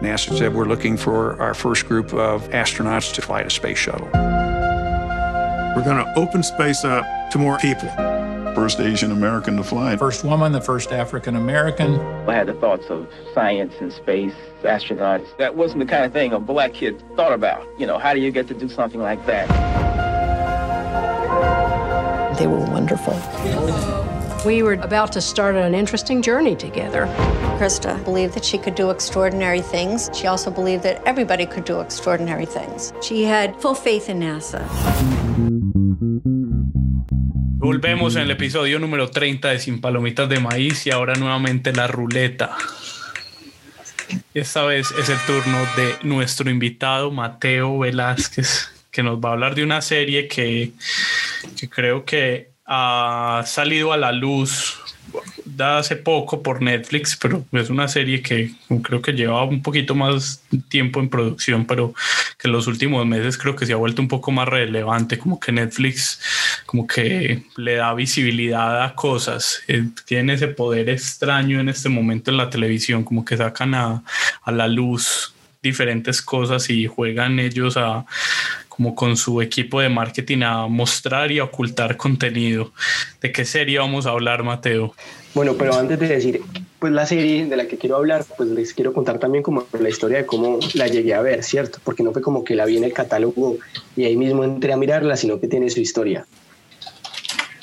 [0.00, 4.08] NASA said we're looking for our first group of astronauts to fly a space shuttle.
[5.76, 7.90] We're going to open space up to more people.
[8.54, 9.98] First Asian American to fly.
[9.98, 12.00] First woman, the first African American.
[12.26, 15.26] I had the thoughts of science and space, astronauts.
[15.36, 17.68] That wasn't the kind of thing a black kid thought about.
[17.78, 19.46] You know, how do you get to do something like that?
[22.38, 24.03] They were wonderful.
[24.44, 27.06] We were about to start an interesting journey together.
[27.56, 30.10] Krista believed that she could do extraordinary things.
[30.12, 32.92] She also believed that everybody could do extraordinary things.
[33.00, 34.62] She had full faith in NASA.
[37.58, 41.86] Volvemos en el episodio número 30 de Sin Palomitas de Maíz y ahora nuevamente la
[41.86, 42.54] ruleta.
[44.34, 49.54] Esta vez es el turno de nuestro invitado Mateo Velázquez, que nos va a hablar
[49.54, 50.72] de una serie que,
[51.56, 54.78] que creo que ha salido a la luz
[55.44, 59.94] da hace poco por Netflix, pero es una serie que creo que lleva un poquito
[59.94, 61.94] más tiempo en producción, pero
[62.38, 65.38] que en los últimos meses creo que se ha vuelto un poco más relevante, como
[65.38, 66.20] que Netflix
[66.66, 72.30] como que le da visibilidad a cosas, eh, tiene ese poder extraño en este momento
[72.30, 74.02] en la televisión, como que sacan a,
[74.42, 78.04] a la luz diferentes cosas y juegan ellos a
[78.76, 82.72] como con su equipo de marketing a mostrar y ocultar contenido.
[83.20, 84.94] ¿De qué serie vamos a hablar, Mateo?
[85.32, 86.42] Bueno, pero antes de decir,
[86.78, 89.88] pues la serie de la que quiero hablar, pues les quiero contar también como la
[89.88, 91.78] historia de cómo la llegué a ver, ¿cierto?
[91.84, 93.58] Porque no fue como que la vi en el catálogo
[93.96, 96.26] y ahí mismo entré a mirarla, sino que tiene su historia.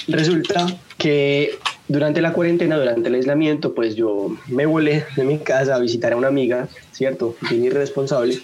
[0.08, 0.66] Resulta
[0.98, 5.80] que durante la cuarentena, durante el aislamiento, pues yo me volé de mi casa a
[5.80, 7.36] visitar a una amiga, ¿cierto?
[7.50, 8.42] Bien irresponsable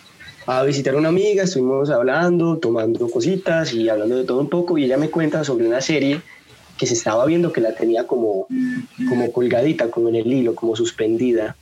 [0.48, 4.78] a visitar a una amiga, estuvimos hablando, tomando cositas y hablando de todo un poco
[4.78, 6.22] y ella me cuenta sobre una serie
[6.78, 8.48] que se estaba viendo que la tenía como,
[9.10, 11.58] como colgadita, como en el hilo, como suspendida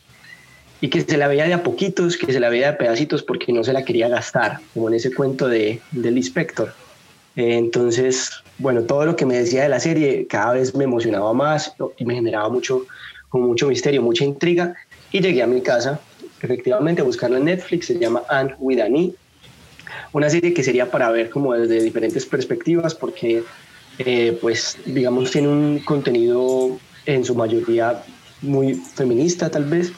[0.82, 3.52] y que se la veía de a poquitos, que se la veía de pedacitos porque
[3.52, 6.72] no se la quería gastar, como en ese cuento de, del inspector.
[7.36, 11.74] entonces, bueno, todo lo que me decía de la serie cada vez me emocionaba más
[11.98, 12.86] y me generaba mucho,
[13.30, 14.76] como mucho misterio, mucha intriga
[15.12, 16.00] y llegué a mi casa
[16.42, 19.14] efectivamente buscarla en Netflix, se llama Anne with an e.
[20.14, 23.44] una serie que sería para ver como desde diferentes perspectivas porque
[24.00, 28.04] eh, pues digamos tiene un contenido en su mayoría
[28.42, 29.92] muy feminista tal vez,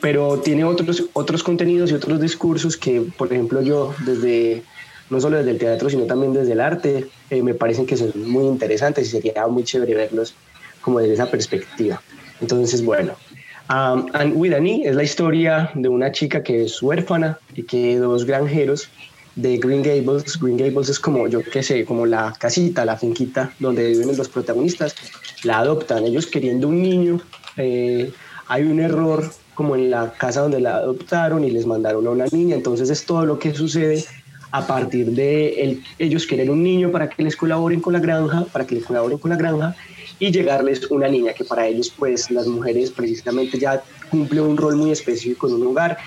[0.00, 4.62] pero tiene otros, otros contenidos y otros discursos que por ejemplo yo desde
[5.10, 8.12] no solo desde el teatro sino también desde el arte eh, me parecen que son
[8.30, 10.34] muy interesantes y sería muy chévere verlos
[10.80, 12.00] como desde esa perspectiva.
[12.40, 13.14] Entonces, bueno,
[13.70, 17.98] Um, and with Annie es la historia de una chica que es huérfana y que
[17.98, 18.88] dos granjeros
[19.36, 23.52] de Green Gables, Green Gables es como, yo qué sé, como la casita, la finquita
[23.60, 24.96] donde viven los protagonistas,
[25.44, 26.04] la adoptan.
[26.04, 27.20] Ellos queriendo un niño,
[27.56, 28.10] eh,
[28.48, 32.26] hay un error como en la casa donde la adoptaron y les mandaron a una
[32.32, 32.56] niña.
[32.56, 34.04] Entonces es todo lo que sucede
[34.50, 38.46] a partir de el, ellos quieren un niño para que les colaboren con la granja,
[38.52, 39.76] para que les colaboren con la granja
[40.20, 44.76] y llegarles una niña que para ellos pues las mujeres precisamente ya cumplen un rol
[44.76, 45.98] muy específico en un hogar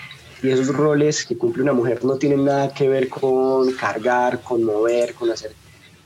[0.41, 4.63] y esos roles que cumple una mujer no tienen nada que ver con cargar, con
[4.63, 5.53] mover, con hacer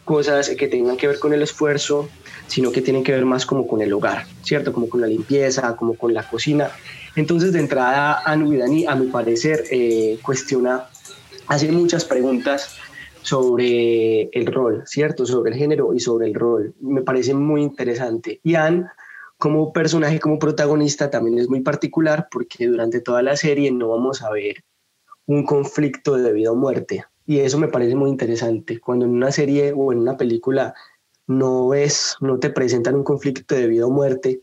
[0.05, 2.07] cosas que tengan que ver con el esfuerzo,
[2.47, 4.71] sino que tienen que ver más como con el hogar, ¿cierto?
[4.71, 6.71] Como con la limpieza, como con la cocina.
[7.17, 10.85] Entonces, de entrada, Anu Vidani, a mi parecer, eh, cuestiona,
[11.47, 12.77] hace muchas preguntas
[13.27, 15.25] sobre el rol, ¿cierto?
[15.25, 16.73] Sobre el género y sobre el rol.
[16.79, 18.39] Me parece muy interesante.
[18.41, 18.55] Y
[19.37, 24.21] como personaje, como protagonista, también es muy particular porque durante toda la serie no vamos
[24.21, 24.63] a ver
[25.25, 27.03] un conflicto de vida o muerte.
[27.25, 28.79] Y eso me parece muy interesante.
[28.79, 30.73] Cuando en una serie o en una película
[31.27, 34.39] no ves, no te presentan un conflicto de vida o muerte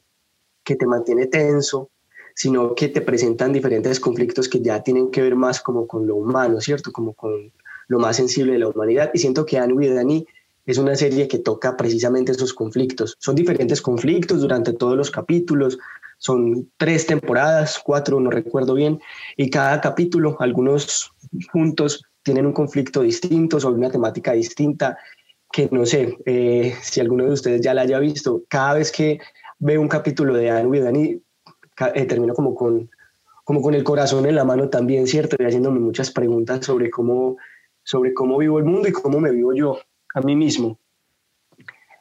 [0.62, 1.88] que te mantiene tenso,
[2.34, 6.16] sino que te presentan diferentes conflictos que ya tienen que ver más como con lo
[6.16, 6.92] humano, ¿cierto?
[6.92, 7.50] Como con
[7.88, 9.10] lo más sensible de la humanidad.
[9.14, 10.26] Y siento que Anu y Dani
[10.66, 13.16] es una serie que toca precisamente esos conflictos.
[13.18, 15.78] Son diferentes conflictos durante todos los capítulos.
[16.18, 19.00] Son tres temporadas, cuatro, no recuerdo bien.
[19.36, 21.12] Y cada capítulo, algunos
[21.52, 24.96] juntos, tienen un conflicto distinto sobre una temática distinta
[25.52, 28.42] que no sé eh, si alguno de ustedes ya la haya visto.
[28.48, 29.20] Cada vez que
[29.58, 31.22] veo un capítulo de Anu y Dani,
[31.94, 32.90] eh, termino como con,
[33.44, 35.36] como con el corazón en la mano también, ¿cierto?
[35.38, 37.36] Y haciéndome muchas preguntas sobre cómo
[37.84, 39.78] sobre cómo vivo el mundo y cómo me vivo yo
[40.14, 40.78] a mí mismo.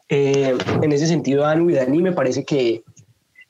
[0.10, 2.84] Eh, en ese sentido, Anu y Dani me parece que,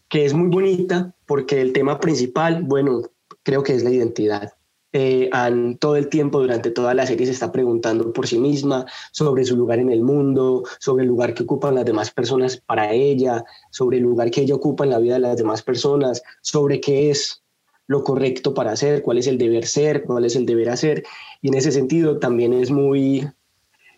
[0.09, 3.01] que es muy bonita porque el tema principal, bueno,
[3.43, 4.53] creo que es la identidad.
[4.95, 5.31] Eh,
[5.79, 9.57] todo el tiempo, durante toda la serie, se está preguntando por sí misma, sobre su
[9.57, 13.97] lugar en el mundo, sobre el lugar que ocupan las demás personas para ella, sobre
[13.97, 17.42] el lugar que ella ocupa en la vida de las demás personas, sobre qué es
[17.87, 21.03] lo correcto para hacer, cuál es el deber ser, cuál es el deber hacer.
[21.41, 23.27] Y en ese sentido también es muy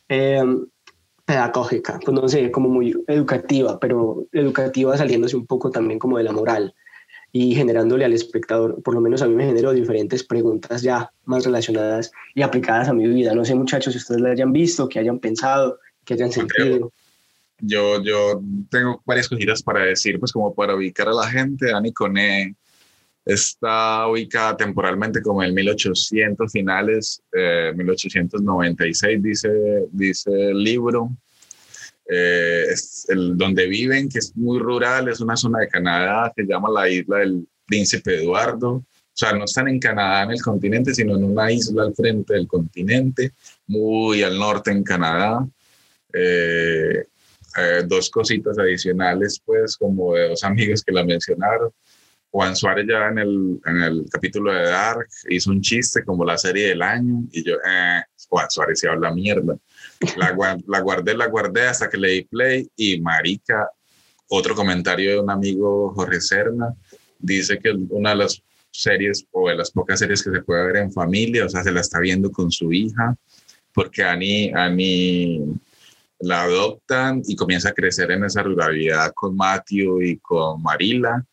[0.09, 0.43] eh,
[1.25, 6.23] pedagógica, pues no sé, como muy educativa, pero educativa saliéndose un poco también como de
[6.23, 6.73] la moral
[7.31, 11.43] y generándole al espectador, por lo menos a mí me generó diferentes preguntas ya más
[11.43, 13.35] relacionadas y aplicadas a mi vida.
[13.35, 16.93] No sé, muchachos, si ustedes la hayan visto, que hayan pensado, que hayan sentido.
[17.59, 21.73] Yo, yo tengo varias cositas para decir, pues como para ubicar a la gente.
[21.73, 22.55] Ani Cone
[23.25, 27.21] está ubicada temporalmente como en 1800 finales,
[27.75, 29.49] 1896 eh, dice,
[29.91, 31.09] dice el libro.
[32.07, 36.69] Eh, es donde viven, que es muy rural, es una zona de Canadá, se llama
[36.69, 38.73] la isla del Príncipe Eduardo.
[38.73, 42.33] O sea, no están en Canadá en el continente, sino en una isla al frente
[42.35, 43.31] del continente,
[43.65, 45.47] muy al norte en Canadá.
[46.13, 47.05] Eh,
[47.87, 51.71] dos cositas adicionales, pues, como de dos amigos que la mencionaron.
[52.35, 56.37] Juan Suárez ya en el, en el capítulo de Dark hizo un chiste como la
[56.37, 59.57] serie del año y yo, eh, Juan Suárez se habla mierda.
[60.17, 60.35] La,
[60.67, 63.69] la guardé, la guardé hasta que le di play y marica,
[64.27, 66.75] otro comentario de un amigo Jorge Serna,
[67.19, 70.75] dice que una de las series o de las pocas series que se puede ver
[70.75, 73.15] en familia, o sea, se la está viendo con su hija,
[73.73, 75.39] porque Ani, Ani
[76.19, 81.25] la adoptan y comienza a crecer en esa ruralidad con Matthew y con Marila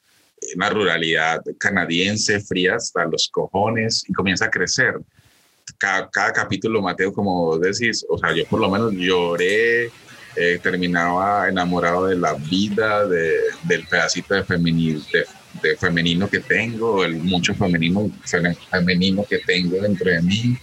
[0.54, 4.94] una ruralidad canadiense fría hasta los cojones y comienza a crecer.
[5.78, 9.86] Cada, capítulo, Mateo, como decís, o sea, yo por lo menos lloré,
[10.34, 15.00] eh, terminaba enamorado de la vida, de, del pedacito de, femenino,
[15.62, 18.10] de, femenino que tengo, el mucho femenino,
[18.70, 20.56] femenino que tengo dentro de mí.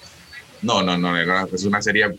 [0.62, 2.18] No, no, no, es una serie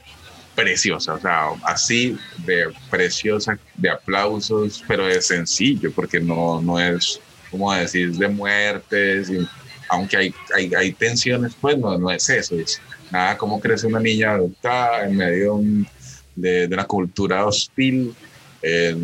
[0.55, 7.21] preciosa, o sea, así de preciosa, de aplausos, pero de sencillo, porque no, no es
[7.51, 9.47] como decir, de muertes, y,
[9.89, 13.99] aunque hay, hay, hay, tensiones, pues no, no es eso, es nada como crece una
[13.99, 15.61] niña adoptada en medio
[16.37, 18.15] de, de una cultura hostil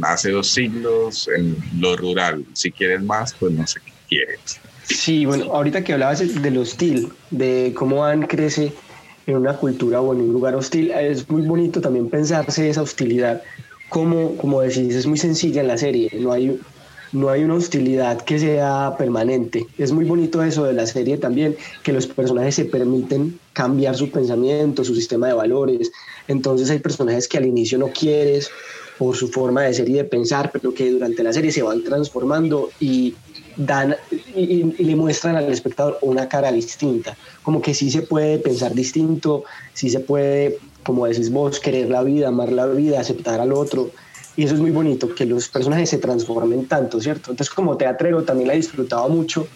[0.02, 2.44] hace dos siglos en lo rural.
[2.52, 4.60] Si quieres más, pues no sé qué quieres.
[4.84, 8.72] Sí, bueno, ahorita que hablabas del hostil, de cómo Anne crece
[9.26, 13.42] en una cultura o en un lugar hostil, es muy bonito también pensarse esa hostilidad.
[13.88, 16.60] Como, como decís, es muy sencilla en la serie, no hay
[17.16, 19.66] no hay una hostilidad que sea permanente.
[19.78, 24.10] Es muy bonito eso de la serie también, que los personajes se permiten cambiar su
[24.10, 25.90] pensamiento, su sistema de valores.
[26.28, 28.50] Entonces hay personajes que al inicio no quieres
[28.98, 31.82] por su forma de ser y de pensar, pero que durante la serie se van
[31.82, 33.14] transformando y
[33.56, 33.96] dan
[34.34, 39.44] y, le muestran al espectador una cara distinta, como que sí se puede pensar distinto,
[39.72, 43.90] sí se puede, como decís vos, querer la vida, amar la vida, aceptar al otro,
[44.36, 47.30] y eso es muy bonito, que los personajes se transformen tanto, ¿cierto?
[47.30, 49.48] Entonces como teatrero también la he disfrutado mucho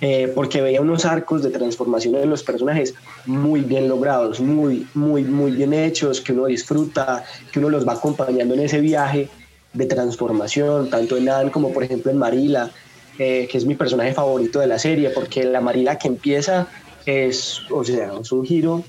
[0.00, 2.94] eh, porque veía unos arcos de transformación en los personajes
[3.24, 7.94] muy bien logrados, muy, muy, muy bien hechos, que uno disfruta, que uno los va
[7.94, 9.28] acompañando en ese viaje
[9.72, 12.70] de transformación, tanto en Anne como por ejemplo en Marila,
[13.18, 16.68] eh, que es mi personaje favorito de la serie, porque la Marila que empieza
[17.06, 18.84] es, o sea, es un giro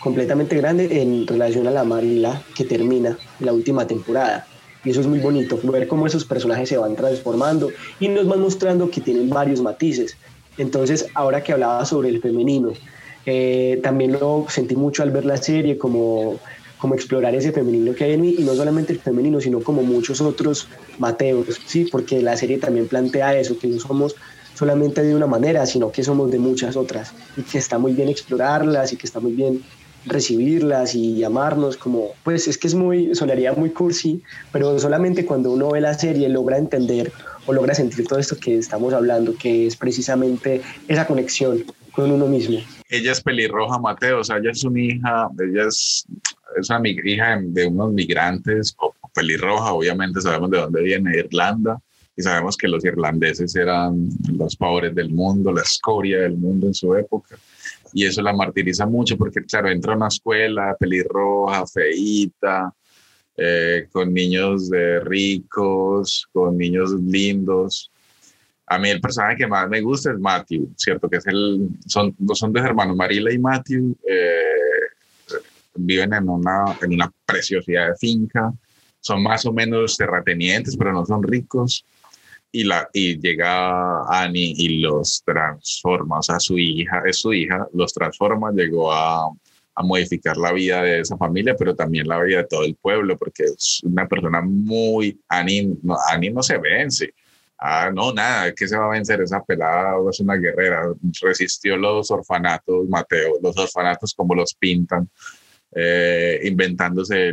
[0.00, 4.46] completamente grande en relación a la Marila que termina la última temporada.
[4.84, 8.40] Y eso es muy bonito, ver cómo esos personajes se van transformando y nos van
[8.40, 10.16] mostrando que tienen varios matices.
[10.56, 12.72] Entonces, ahora que hablaba sobre el femenino,
[13.26, 16.38] eh, también lo sentí mucho al ver la serie, como,
[16.78, 19.82] como explorar ese femenino que hay en mí, y no solamente el femenino, sino como
[19.82, 20.68] muchos otros
[20.98, 21.86] Mateos, ¿sí?
[21.90, 24.16] porque la serie también plantea eso, que no somos
[24.54, 28.08] solamente de una manera, sino que somos de muchas otras, y que está muy bien
[28.08, 29.62] explorarlas y que está muy bien
[30.06, 34.22] recibirlas y llamarnos como, pues es que es muy, sonaría muy cursi,
[34.52, 37.12] pero solamente cuando uno ve la serie logra entender
[37.46, 42.26] o logra sentir todo esto que estamos hablando, que es precisamente esa conexión con uno
[42.26, 42.58] mismo.
[42.88, 46.06] Ella es pelirroja, Mateo, o sea, ella es una hija, ella es,
[46.58, 51.80] es una hija de unos migrantes, o pelirroja, obviamente sabemos de dónde viene, Irlanda,
[52.16, 56.74] y sabemos que los irlandeses eran los pobres del mundo, la escoria del mundo en
[56.74, 57.36] su época
[57.92, 62.72] y eso la martiriza mucho porque, claro, entra a una escuela pelirroja, feíta,
[63.36, 67.90] eh, con niños de ricos, con niños lindos.
[68.66, 71.08] A mí el personaje que más me gusta es Matthew, ¿cierto?
[71.08, 74.60] Que es el, son, son dos hermanos, Marila y Matthew, eh,
[75.74, 78.52] viven en una, en una preciosidad de finca,
[79.00, 81.84] son más o menos terratenientes, pero no son ricos
[82.52, 87.66] y, la, y llega Annie y los transforma, o sea, su hija, es su hija,
[87.72, 89.30] los transforma, llegó a,
[89.74, 93.16] a modificar la vida de esa familia, pero también la vida de todo el pueblo,
[93.16, 97.14] porque es una persona muy, Annie no, Annie no se vence.
[97.58, 100.82] Ah, no, nada, que se va a vencer esa pelada, es una guerrera,
[101.20, 105.10] resistió los orfanatos, Mateo, los orfanatos como los pintan,
[105.72, 107.32] eh, inventándose,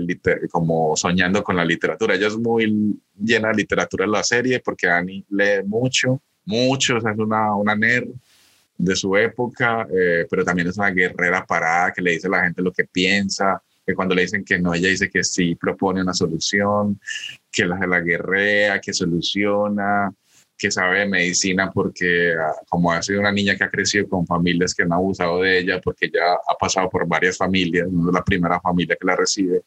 [0.51, 2.15] como soñando con la literatura.
[2.15, 7.03] Ella es muy llena de literatura en la serie porque Annie lee mucho, mucho, es
[7.17, 8.09] una, una nerd
[8.77, 12.43] de su época, eh, pero también es una guerrera parada que le dice a la
[12.43, 16.01] gente lo que piensa, que cuando le dicen que no, ella dice que sí, propone
[16.01, 16.99] una solución,
[17.51, 20.13] que la, la guerrea, que soluciona,
[20.57, 24.25] que sabe de medicina porque ah, como ha sido una niña que ha crecido con
[24.25, 28.13] familias que han abusado de ella porque ya ha pasado por varias familias, no es
[28.13, 29.61] la primera familia que la recibe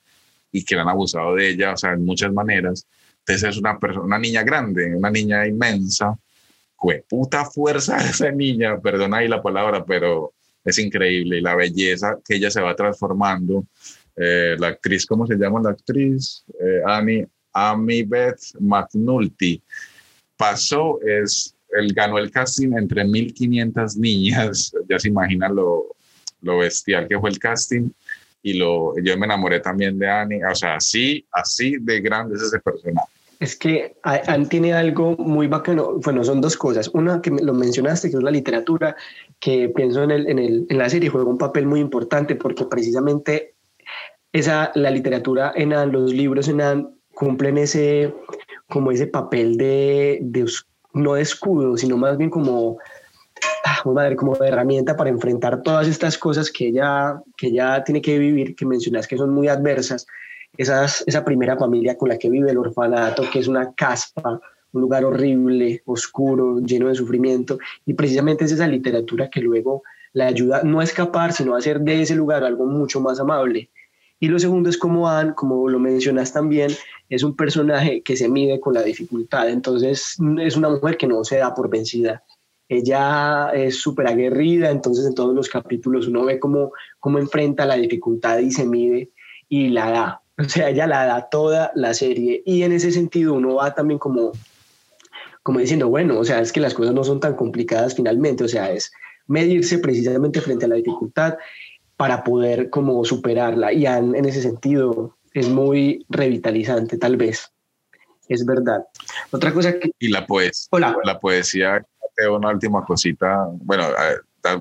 [0.51, 2.86] y que la han abusado de ella, o sea, en muchas maneras.
[3.20, 6.18] Entonces es una persona, una niña grande, una niña inmensa,
[6.82, 10.32] ¡Qué puta fuerza esa niña, perdona ahí la palabra, pero
[10.64, 13.66] es increíble y la belleza que ella se va transformando.
[14.16, 16.45] Eh, la actriz, ¿cómo se llama la actriz?
[16.59, 19.62] Eh, Annie, Amy Beth McNulty
[20.41, 25.95] pasó es, él ganó el casting entre 1500 niñas, ya se imaginan lo,
[26.41, 27.91] lo bestial que fue el casting,
[28.43, 32.43] y lo, yo me enamoré también de Annie, o sea, así, así de grande es
[32.43, 33.07] ese personaje.
[33.38, 36.88] Es que Anne tiene algo muy bacano, bueno, son dos cosas.
[36.88, 38.97] Una que lo mencionaste, que es la literatura,
[39.38, 42.66] que pienso en, el, en, el, en la serie juega un papel muy importante porque
[42.66, 43.55] precisamente
[44.32, 48.14] esa, la literatura en Anne, los libros en Anne cumplen ese,
[48.71, 50.25] como ese papel de,
[50.95, 52.79] no de escudo, sino más bien como,
[53.66, 58.01] ah, madre, como de herramienta para enfrentar todas estas cosas que ella, que ella tiene
[58.01, 60.07] que vivir, que mencionas que son muy adversas.
[60.57, 64.41] Esas, esa primera familia con la que vive el orfanato, que es una caspa,
[64.73, 70.27] un lugar horrible, oscuro, lleno de sufrimiento, y precisamente es esa literatura que luego la
[70.27, 73.71] ayuda no a escapar, sino a hacer de ese lugar algo mucho más amable.
[74.23, 76.71] Y lo segundo es como Anne, como lo mencionas también,
[77.09, 81.25] es un personaje que se mide con la dificultad, entonces es una mujer que no
[81.25, 82.23] se da por vencida.
[82.68, 87.77] Ella es súper aguerrida, entonces en todos los capítulos uno ve cómo, cómo enfrenta la
[87.77, 89.11] dificultad y se mide
[89.49, 90.23] y la da.
[90.39, 93.99] O sea, ella la da toda la serie y en ese sentido uno va también
[93.99, 94.33] como,
[95.43, 98.49] como diciendo, bueno, o sea, es que las cosas no son tan complicadas finalmente, o
[98.49, 98.91] sea, es
[99.27, 101.37] medirse precisamente frente a la dificultad
[102.01, 107.53] para poder como superarla y en ese sentido es muy revitalizante, tal vez.
[108.26, 108.86] Es verdad.
[109.30, 109.90] Otra cosa que...
[109.98, 110.68] Y la poesía.
[110.70, 110.96] Hola.
[111.05, 111.84] La poesía,
[112.34, 113.84] una última cosita, bueno,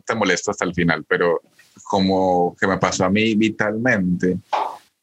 [0.05, 1.39] te molesto hasta el final, pero
[1.85, 4.37] como que me pasó a mí vitalmente,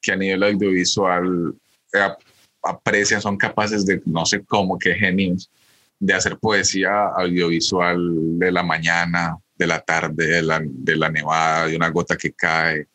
[0.03, 1.55] que a nivel audiovisual
[1.95, 2.13] eh,
[2.65, 5.51] aprecian, son capaces de, no sé cómo, qué genios,
[5.99, 11.67] de hacer poesía audiovisual de la mañana, de la tarde, de la, de la nevada,
[11.67, 12.89] de una gota que cae,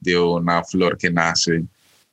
[0.00, 1.64] de una flor que nace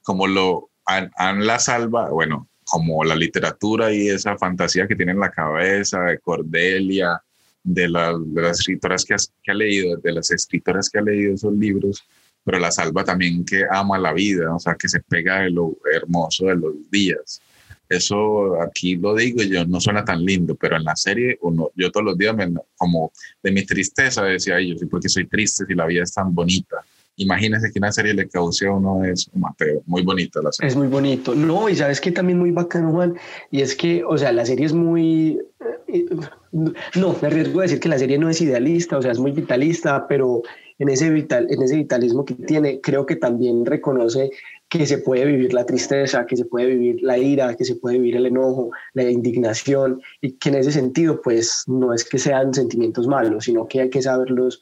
[0.06, 1.12] como lo han,
[1.45, 6.20] la salva, bueno, como la literatura y esa fantasía que tiene en la cabeza de
[6.20, 7.20] Cordelia,
[7.64, 11.01] de, la, de las escritoras que, has, que ha leído, de las escritoras que ha
[11.01, 12.08] leído esos libros,
[12.43, 15.76] pero la salva también que ama la vida, o sea, que se pega de lo
[15.91, 17.41] hermoso de los días.
[17.89, 21.91] Eso aquí lo digo yo, no suena tan lindo, pero en la serie uno, yo
[21.91, 23.11] todos los días me, como
[23.43, 26.77] de mi tristeza decía, yo sí porque soy triste si la vida es tan bonita
[27.17, 30.69] imagínese que una serie le cause a uno eso, Mateo, muy bonita la serie.
[30.69, 31.33] Es muy bonito.
[31.33, 33.15] No, y sabes que también muy bacano, Juan,
[33.51, 35.39] y es que, o sea, la serie es muy...
[35.88, 36.05] Eh,
[36.51, 39.31] no, me arriesgo a decir que la serie no es idealista, o sea, es muy
[39.31, 40.41] vitalista, pero
[40.79, 44.31] en ese, vital, en ese vitalismo que tiene, creo que también reconoce
[44.78, 47.97] que se puede vivir la tristeza, que se puede vivir la ira, que se puede
[47.97, 52.53] vivir el enojo, la indignación, y que en ese sentido, pues, no es que sean
[52.53, 54.61] sentimientos malos, sino que hay que saberlos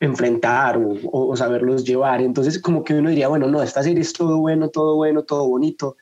[0.00, 0.82] enfrentar
[1.12, 2.20] o, saberlos llevar.
[2.20, 5.48] Entonces, como que uno diría, bueno, no, esta serie es todo bueno, todo bueno, todo
[5.48, 5.96] bonito.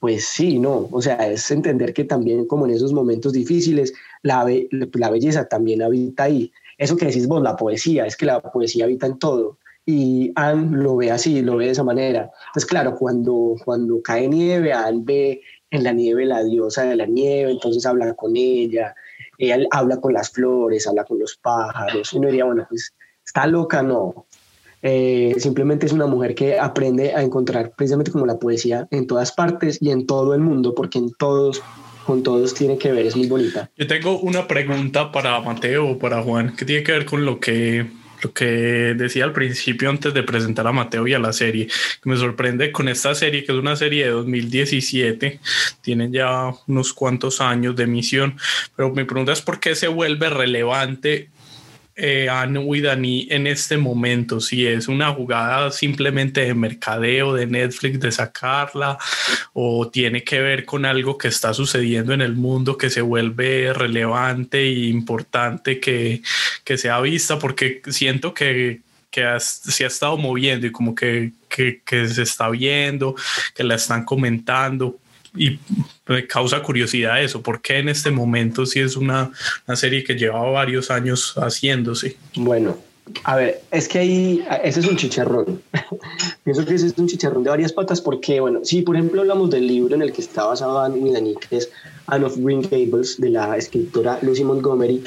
[0.00, 3.92] Pues sí, no, o sea, es entender que también como en esos momentos difíciles,
[4.22, 6.52] la, la belleza también habita ahí.
[6.78, 9.57] Eso que decís vos, la poesía, es que la poesía habita en todo.
[9.90, 12.30] Y Anne lo ve así, lo ve de esa manera.
[12.48, 17.06] Entonces, claro, cuando, cuando cae nieve, Anne ve en la nieve la diosa de la
[17.06, 18.94] nieve, entonces habla con ella,
[19.38, 22.12] ella habla con las flores, habla con los pájaros.
[22.12, 22.92] Uno diría, bueno, pues
[23.24, 24.26] está loca, no.
[24.82, 29.32] Eh, simplemente es una mujer que aprende a encontrar precisamente como la poesía en todas
[29.32, 31.62] partes y en todo el mundo, porque en todos,
[32.04, 33.70] con todos tiene que ver, es muy bonita.
[33.74, 37.40] Yo tengo una pregunta para Mateo o para Juan, que tiene que ver con lo
[37.40, 37.86] que,
[38.22, 42.10] lo que decía al principio antes de presentar a Mateo y a la serie, que
[42.10, 45.40] me sorprende con esta serie, que es una serie de 2017,
[45.80, 48.36] tienen ya unos cuantos años de emisión,
[48.76, 51.28] pero mi pregunta es por qué se vuelve relevante
[52.00, 58.98] eh, en este momento, si es una jugada simplemente de mercadeo de Netflix de sacarla
[59.52, 63.72] o tiene que ver con algo que está sucediendo en el mundo que se vuelve
[63.72, 66.22] relevante e importante que,
[66.62, 71.82] que sea vista, porque siento que, que se ha estado moviendo y como que, que,
[71.84, 73.16] que se está viendo,
[73.56, 74.98] que la están comentando
[75.36, 75.58] y
[76.08, 79.30] me causa curiosidad eso, ¿por qué en este momento si es una,
[79.66, 82.16] una serie que llevaba varios años haciéndose?
[82.36, 82.78] Bueno,
[83.24, 85.62] a ver, es que ahí, ese es un chicharrón.
[86.44, 89.50] Pienso que ese es un chicharrón de varias patas porque, bueno, si por ejemplo hablamos
[89.50, 91.70] del libro en el que está basado Anne que es
[92.06, 95.04] Anne of Green Gables, de la escritora Lucy Montgomery,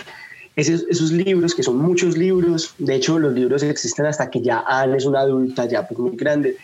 [0.55, 4.63] esos, esos, libros, que son muchos libros, de hecho los libros existen hasta que ya
[4.67, 6.57] Anne es una adulta, ya pues muy grande.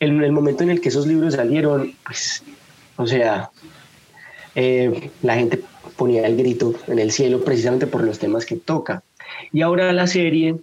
[0.00, 2.42] En el momento en el que esos libros salieron, pues
[2.96, 3.50] o sea,
[4.56, 5.60] eh, la gente
[5.96, 9.02] ponía el grito en el cielo precisamente por los temas que toca.
[9.52, 10.56] Y ahora la serie,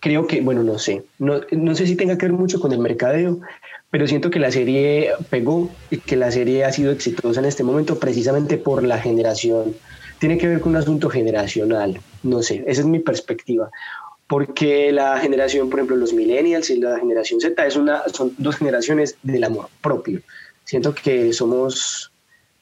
[0.00, 2.80] creo que, bueno, no sé, no, no sé si tenga que ver mucho con el
[2.80, 3.40] mercadeo,
[3.90, 7.62] pero siento que la serie pegó y que la serie ha sido exitosa en este
[7.62, 9.76] momento precisamente por la generación.
[10.18, 13.70] Tiene que ver con un asunto generacional, no sé, esa es mi perspectiva.
[14.26, 18.56] Porque la generación, por ejemplo, los millennials y la generación Z es una, son dos
[18.56, 20.20] generaciones del amor propio.
[20.64, 22.10] Siento que somos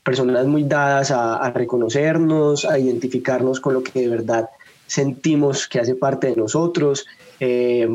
[0.05, 4.51] personas muy dadas a, reconocernos, a identificarnos con lo que de verdad
[4.87, 7.07] sentimos que hace parte de nosotros.
[7.41, 7.89] Eh,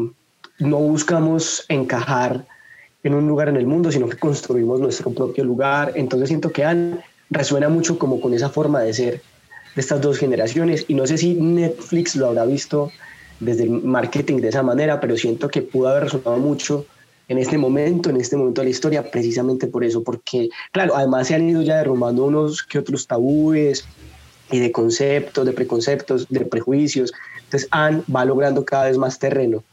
[0.58, 2.46] no buscamos encajar
[3.04, 5.94] en un lugar en el mundo, sino que construimos nuestro propio lugar.
[5.96, 6.98] Entonces siento que Anne
[7.30, 9.22] resuena mucho como con esa forma de ser
[9.76, 10.86] de estas dos generaciones.
[10.88, 12.92] Y no sé si Netflix lo habrá visto
[13.40, 16.86] desde el marketing de esa manera, pero siento que pudo haber resonado mucho
[17.30, 21.28] en este momento, en este momento de la historia, precisamente por eso, porque, claro, además
[21.28, 23.86] se han ido ya derrumbando unos que otros tabúes
[24.52, 27.14] y de conceptos, de preconceptos, de prejuicios.
[27.44, 29.64] Entonces, Anne va logrando cada vez más terreno.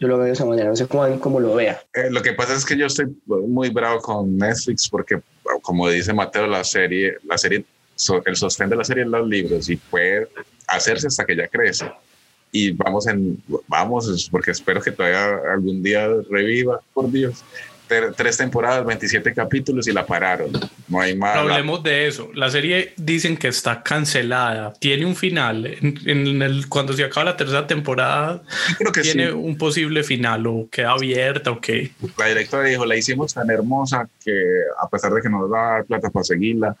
[0.00, 1.80] Yo lo veo de esa manera, no sé Juan cómo lo vea.
[1.92, 5.20] Eh, lo que pasa es que yo estoy muy bravo con Netflix porque,
[5.60, 7.64] como dice Mateo, la serie, la serie,
[8.24, 10.26] el sostén de la serie es los libros y puede
[10.66, 11.92] hacerse hasta que ya crece
[12.54, 17.44] y vamos en, vamos, porque espero que todavía algún día reviva, por Dios.
[18.16, 20.52] Tres temporadas, 27 capítulos y la pararon.
[20.88, 21.36] No hay más.
[21.36, 22.30] hablemos de eso.
[22.32, 24.72] La serie dicen que está cancelada.
[24.78, 25.66] Tiene un final.
[26.06, 28.40] En, el, cuando se acaba la tercera temporada,
[28.78, 31.90] creo que tiene un posible final o queda abierta o qué.
[32.16, 34.32] La directora dijo: La hicimos tan hermosa que,
[34.80, 36.76] a pesar de que nos da plata para seguirla,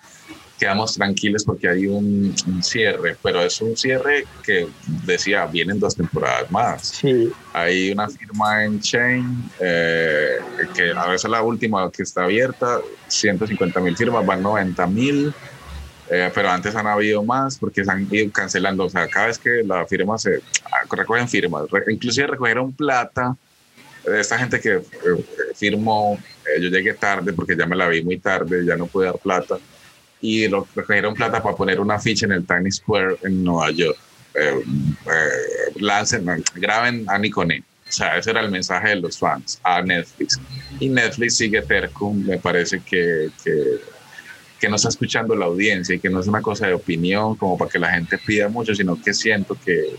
[0.58, 4.68] quedamos tranquilos porque hay un, cierre, pero es un cierre que
[5.04, 6.88] decía, vienen dos temporadas más.
[6.88, 7.32] Sí.
[7.52, 10.38] Hay una firma en Chain, eh,
[10.74, 15.34] que a veces la última que está abierta, 150 mil firmas, van 90 mil.
[16.10, 18.84] Eh, pero antes han habido más porque se han ido cancelando.
[18.84, 23.34] O sea, cada vez que la firma se ah, recogen firmas, inclusive recogieron plata
[24.04, 24.82] de esta gente que eh,
[25.54, 26.18] firmó.
[26.60, 29.58] yo llegué tarde porque ya me la vi muy tarde, ya no pude dar plata
[30.24, 33.98] y lo recogieron plata para poner una ficha en el Times Square en Nueva York.
[34.34, 37.62] eh, eh, lancen, graben a Nikone.
[37.86, 40.40] O sea, ese era el mensaje de los fans a Netflix.
[40.80, 43.54] Y Netflix sigue terco, me parece que, que,
[44.58, 47.58] que no está escuchando la audiencia y que no es una cosa de opinión como
[47.58, 49.94] para que la gente pida mucho, sino que siento que,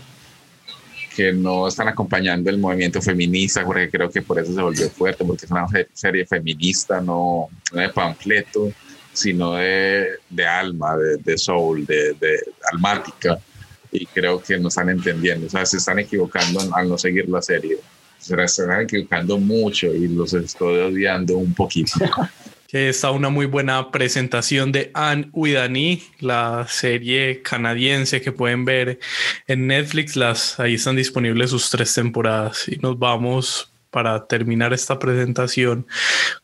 [1.14, 5.24] que no están acompañando el movimiento feminista, porque creo que por eso se volvió fuerte,
[5.24, 8.72] porque es una serie feminista, no, no de panfleto,
[9.16, 12.38] sino de, de alma, de, de soul, de, de,
[12.70, 13.38] almática.
[13.90, 17.40] Y creo que no están entendiendo, o sea, se están equivocando al no seguir la
[17.40, 17.78] serie.
[18.18, 21.92] Se están equivocando mucho y los estoy odiando un poquito.
[22.72, 28.98] Está una muy buena presentación de Anne Widani, la serie canadiense que pueden ver
[29.46, 30.14] en Netflix.
[30.16, 32.68] Las, ahí están disponibles sus tres temporadas.
[32.68, 35.86] Y nos vamos para terminar esta presentación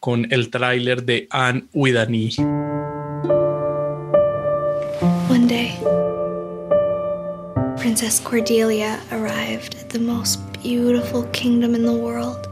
[0.00, 2.30] con el tráiler de Anne Widani.
[5.28, 5.76] One day,
[7.76, 12.48] Princess Cordelia arrived at the most beautiful kingdom in the world.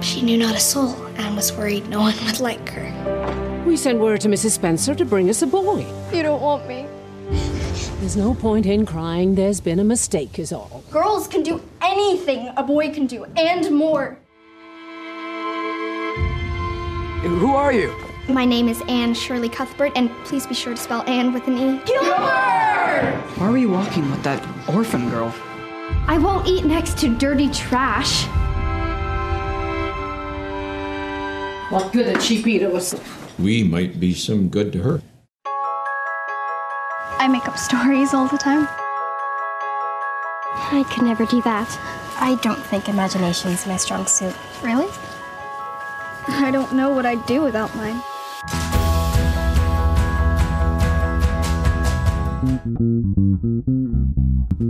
[0.00, 3.64] She knew not a soul and was worried no one would like her.
[3.66, 4.52] We sent word to Mrs.
[4.52, 5.84] Spencer to bring us a boy.
[6.12, 6.86] You don't want me.
[8.00, 9.34] There's no point in crying.
[9.34, 10.82] There's been a mistake, is all.
[10.90, 14.16] Girls can do anything a boy can do, and more.
[17.20, 17.94] Who are you?
[18.26, 21.58] My name is Anne Shirley Cuthbert, and please be sure to spell Anne with an
[21.58, 21.78] E.
[21.84, 23.20] Gilbert!
[23.36, 24.42] Why were you walking with that
[24.74, 25.34] orphan girl?
[26.06, 28.24] I won't eat next to dirty trash.
[31.70, 32.98] What good a cheap eater was.
[33.38, 35.02] We might be some good to her.
[37.20, 38.66] I make up stories all the time.
[40.72, 41.68] I could never do that.
[42.18, 44.34] I don't think imagination's my strong suit.
[44.62, 44.88] Really?
[46.28, 48.00] I don't know what I'd do without mine.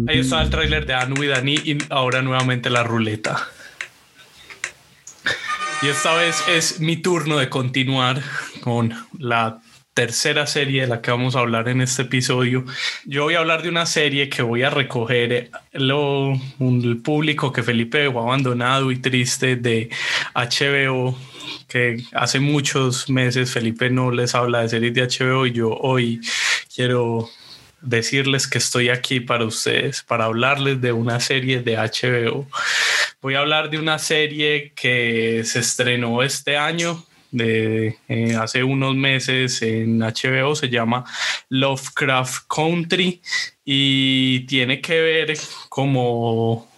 [0.08, 3.46] Ahí está el tráiler de Anu y Dani y ahora nuevamente la ruleta.
[5.82, 8.20] Y esta vez es mi turno de continuar
[8.64, 9.60] con la
[9.94, 12.64] tercera serie de la que vamos a hablar en este episodio.
[13.04, 17.62] Yo voy a hablar de una serie que voy a recoger lo, un público que
[17.62, 19.90] Felipe dejó abandonado y triste de
[20.34, 21.18] HBO,
[21.68, 26.20] que hace muchos meses Felipe no les habla de series de HBO y yo hoy
[26.74, 27.28] quiero
[27.80, 32.46] decirles que estoy aquí para ustedes, para hablarles de una serie de HBO.
[33.22, 38.96] Voy a hablar de una serie que se estrenó este año, de eh, hace unos
[38.96, 41.04] meses en HBO, se llama
[41.48, 43.20] Lovecraft Country
[43.64, 46.68] y tiene que ver como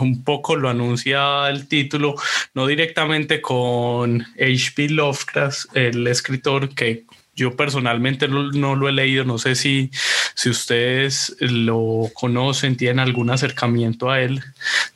[0.00, 2.14] un poco lo anuncia el título,
[2.54, 4.90] no directamente con H.P.
[4.90, 7.04] Lovecraft, el escritor que
[7.36, 9.90] yo personalmente no, no, lo he leído, no sé si,
[10.34, 14.42] si ustedes lo conocen, tienen algún acercamiento a él,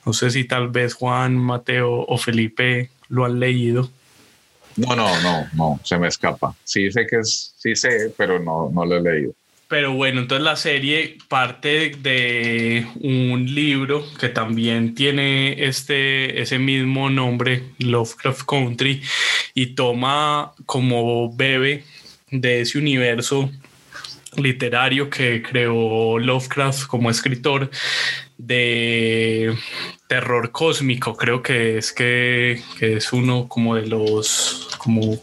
[0.04, 3.90] no sé si tal vez Juan, Mateo o Felipe lo han leído.
[4.76, 6.54] No, no, no, no, se me escapa.
[6.64, 9.32] Sí sé que es, sí sé, pero no, no lo he leído.
[9.68, 17.08] Pero bueno, entonces la serie parte de un libro que también tiene este, ese mismo
[17.08, 19.02] nombre, Lovecraft Country,
[19.54, 21.84] y toma como bebé
[22.30, 23.50] de ese universo
[24.38, 27.70] literario que creó Lovecraft como escritor
[28.38, 29.54] de
[30.08, 35.18] terror cósmico, creo que es que, es uno como de los, como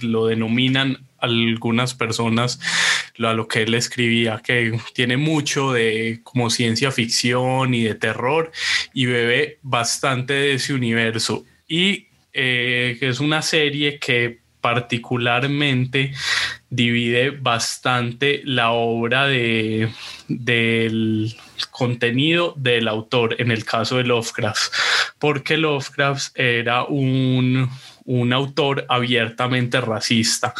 [0.00, 2.58] lo denominan algunas personas
[3.18, 8.50] a lo que él escribía, que tiene mucho de como ciencia ficción y de terror
[8.92, 11.44] y bebe bastante de ese universo.
[11.68, 16.12] Y eh, es una serie que particularmente
[16.72, 19.90] divide bastante la obra de,
[20.26, 21.36] del
[21.70, 24.72] contenido del autor, en el caso de Lovecraft,
[25.18, 27.68] porque Lovecraft era un,
[28.06, 30.54] un autor abiertamente racista.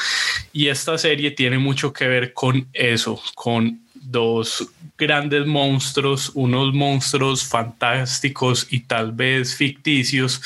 [0.52, 7.42] Y esta serie tiene mucho que ver con eso, con dos grandes monstruos, unos monstruos
[7.42, 10.42] fantásticos y tal vez ficticios,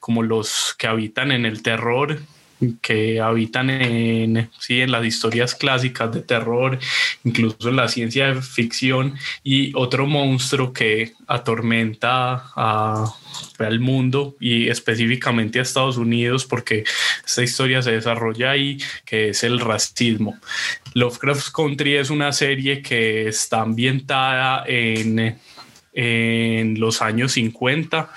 [0.00, 2.18] como los que habitan en el terror
[2.80, 6.78] que habitan en, sí, en las historias clásicas de terror,
[7.24, 12.50] incluso en la ciencia ficción, y otro monstruo que atormenta
[13.58, 16.84] al mundo y específicamente a Estados Unidos, porque
[17.24, 20.38] esta historia se desarrolla ahí, que es el racismo.
[20.94, 25.38] Lovecraft Country es una serie que está ambientada en
[25.94, 28.10] en los años 50.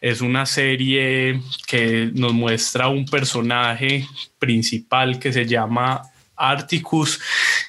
[0.00, 4.06] Es una serie que nos muestra un personaje
[4.38, 6.02] principal que se llama
[6.36, 7.20] Articus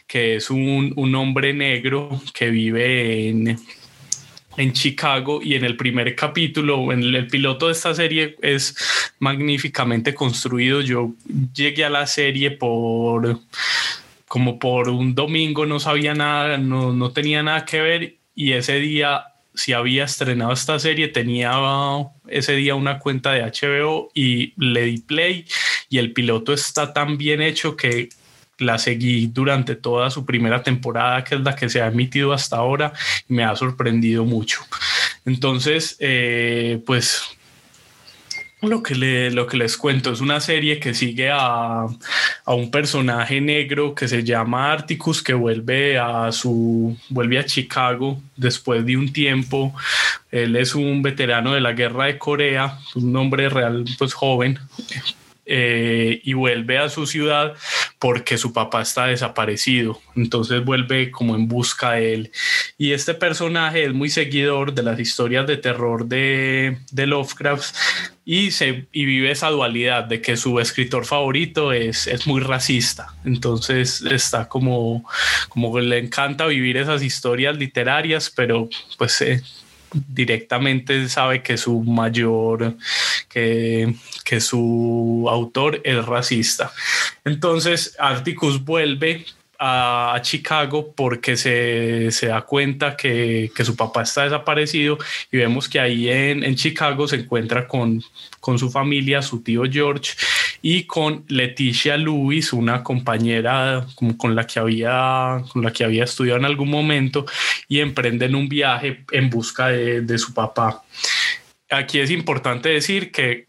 [0.08, 3.60] que es un, un hombre negro que vive en,
[4.56, 8.76] en Chicago y en el primer capítulo, en el, piloto de esta serie es
[9.20, 10.82] magníficamente construido.
[10.82, 11.14] Yo
[11.54, 13.40] llegué a la serie por
[14.28, 18.80] como por un domingo, no sabía nada, no, no tenía nada que ver y ese
[18.80, 19.24] día
[19.58, 21.52] si había estrenado esta serie, tenía
[22.28, 25.46] ese día una cuenta de HBO y le di play
[25.90, 28.10] y el piloto está tan bien hecho que
[28.60, 32.58] la seguí durante toda su primera temporada, que es la que se ha emitido hasta
[32.58, 32.94] ahora,
[33.28, 34.62] y me ha sorprendido mucho.
[35.26, 37.37] Entonces, eh, pues
[38.62, 41.86] lo que, le, lo que les cuento es una serie que sigue a,
[42.46, 48.20] a, un personaje negro que se llama Articus, que vuelve a su vuelve a Chicago
[48.36, 49.76] después de un tiempo.
[50.32, 54.60] Él es un veterano de la guerra de Corea, un hombre real, pues joven,
[55.48, 57.54] eh, y vuelve a su ciudad
[58.00, 60.02] porque su papá está desaparecido.
[60.16, 62.32] Entonces vuelve como en busca de él.
[62.78, 67.76] Y este personaje es muy seguidor de las historias de terror de, de Lovecraft
[68.26, 73.16] y, se, y vive esa dualidad de que su escritor favorito es, es muy racista.
[73.24, 75.10] Entonces está como,
[75.48, 79.22] como le encanta vivir esas historias literarias, pero pues...
[79.22, 79.42] Eh,
[79.92, 82.76] directamente sabe que su mayor,
[83.30, 86.72] que, que su autor es racista.
[87.24, 89.26] Entonces, Articus vuelve
[89.60, 94.98] a Chicago porque se, se da cuenta que, que, su papá está desaparecido
[95.32, 98.04] y vemos que ahí en, en Chicago se encuentra con,
[98.40, 100.14] con, su familia, su tío George
[100.62, 103.86] y con Leticia Lewis, una compañera
[104.18, 107.26] con la que había, con la que había estudiado en algún momento
[107.68, 110.84] y emprenden un viaje en busca de, de su papá
[111.70, 113.46] aquí es importante decir que,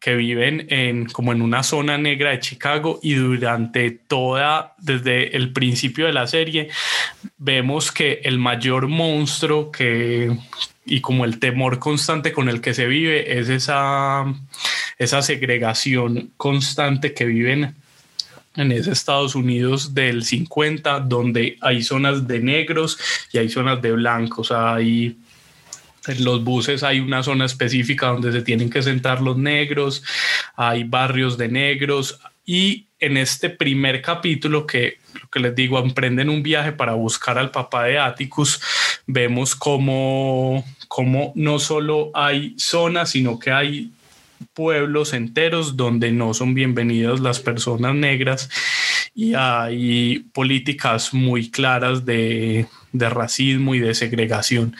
[0.00, 5.52] que viven en, como en una zona negra de Chicago y durante toda, desde el
[5.52, 6.68] principio de la serie,
[7.38, 10.36] vemos que el mayor monstruo que,
[10.84, 14.24] y como el temor constante con el que se vive es esa,
[14.98, 17.74] esa segregación constante que viven
[18.56, 22.98] en ese Estados Unidos del 50, donde hay zonas de negros
[23.30, 25.18] y hay zonas de blancos, hay
[26.08, 30.02] en los buses hay una zona específica donde se tienen que sentar los negros,
[30.56, 36.28] hay barrios de negros y en este primer capítulo que lo que les digo, emprenden
[36.28, 38.60] un viaje para buscar al papá de Atticus,
[39.06, 43.90] vemos como, como no solo hay zonas, sino que hay
[44.52, 48.50] pueblos enteros donde no son bienvenidas las personas negras
[49.14, 54.76] y hay políticas muy claras de, de racismo y de segregación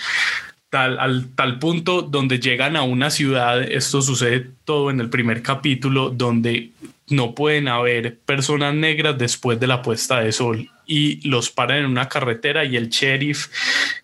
[0.77, 6.11] al tal punto donde llegan a una ciudad, esto sucede todo en el primer capítulo,
[6.11, 6.71] donde
[7.09, 11.87] no pueden haber personas negras después de la puesta de sol y los paran en
[11.87, 13.49] una carretera y el sheriff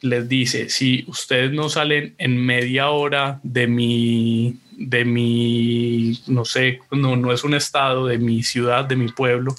[0.00, 6.80] les dice, si ustedes no salen en media hora de mi, de mi, no sé,
[6.90, 9.54] no, no es un estado, de mi ciudad, de mi pueblo,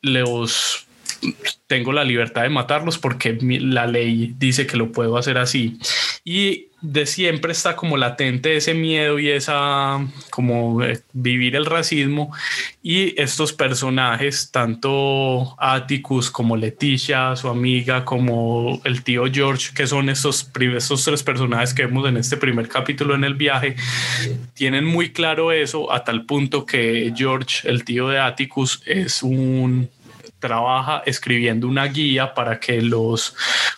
[0.00, 0.86] los
[1.66, 5.78] tengo la libertad de matarlos porque la ley dice que lo puedo hacer así.
[6.24, 12.32] Y de siempre está como latente ese miedo y esa como eh, vivir el racismo.
[12.82, 20.08] Y estos personajes tanto Atticus como Leticia su amiga como el tío George que son
[20.08, 23.76] estos, estos tres personajes que vemos en este primer capítulo en el viaje
[24.54, 29.88] tienen muy claro eso a tal punto que George el tío de Atticus es un
[30.42, 33.34] trabaja escribiendo una guía para que los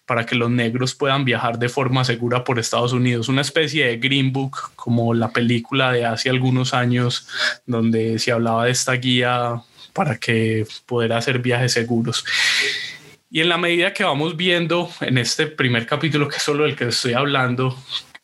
[0.07, 3.99] para que los negros puedan viajar de forma segura por Estados Unidos, una especie de
[3.99, 7.29] Green Book como la película de hace algunos años
[7.67, 9.63] donde se hablaba de esta guía
[9.93, 12.25] para que poder hacer viajes seguros.
[13.31, 16.77] Y en la medida que vamos viendo en este primer capítulo, que es solo el
[16.77, 17.77] que estoy hablando,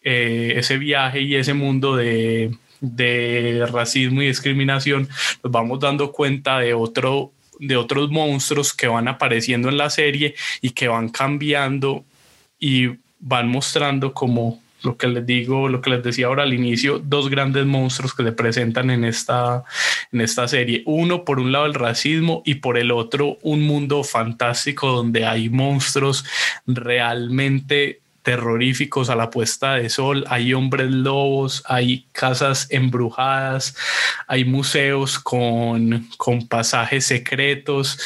[0.02, 5.08] eh, ese viaje y ese mundo de, de racismo y discriminación,
[5.42, 10.34] nos vamos dando cuenta de otro de otros monstruos que van apareciendo en la serie
[10.60, 12.04] y que van cambiando
[12.58, 12.88] y
[13.20, 17.28] van mostrando como lo que les digo, lo que les decía ahora al inicio, dos
[17.28, 19.64] grandes monstruos que se presentan en esta,
[20.10, 20.82] en esta serie.
[20.86, 25.50] Uno, por un lado, el racismo y por el otro, un mundo fantástico donde hay
[25.50, 26.24] monstruos
[26.66, 33.76] realmente terroríficos a la puesta de sol, hay hombres lobos, hay casas embrujadas,
[34.26, 37.98] hay museos con, con pasajes secretos,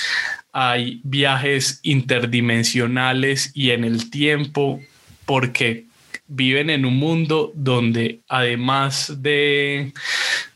[0.53, 4.81] hay viajes interdimensionales y en el tiempo,
[5.27, 5.87] porque
[6.27, 9.93] viven en un mundo donde además de,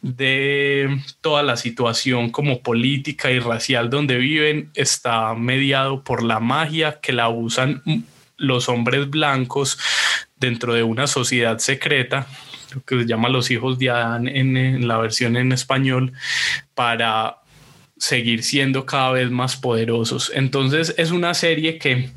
[0.01, 7.01] de toda la situación como política y racial donde viven está mediado por la magia
[7.01, 7.83] que la usan
[8.39, 9.79] los hombres blancos
[10.37, 12.27] dentro de una sociedad secreta
[12.75, 16.13] lo que se llama Los hijos de Adán en, la versión en español,
[16.75, 17.39] para
[17.97, 20.31] seguir siendo cada vez más poderosos.
[20.35, 22.11] Entonces es una serie que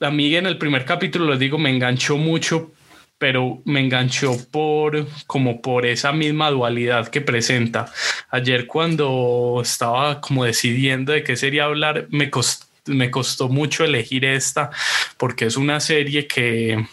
[0.00, 2.72] a mí en el primer capítulo, les digo, me enganchó mucho,
[3.18, 7.90] pero me enganchó por como por esa misma dualidad que presenta.
[8.30, 14.24] Ayer cuando estaba como decidiendo de qué sería hablar, me costó, me costó mucho elegir
[14.24, 14.70] esta
[15.16, 16.84] porque es una serie que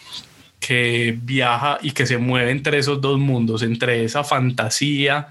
[0.59, 5.29] que viaja y que se mueve entre esos dos mundos, entre esa fantasía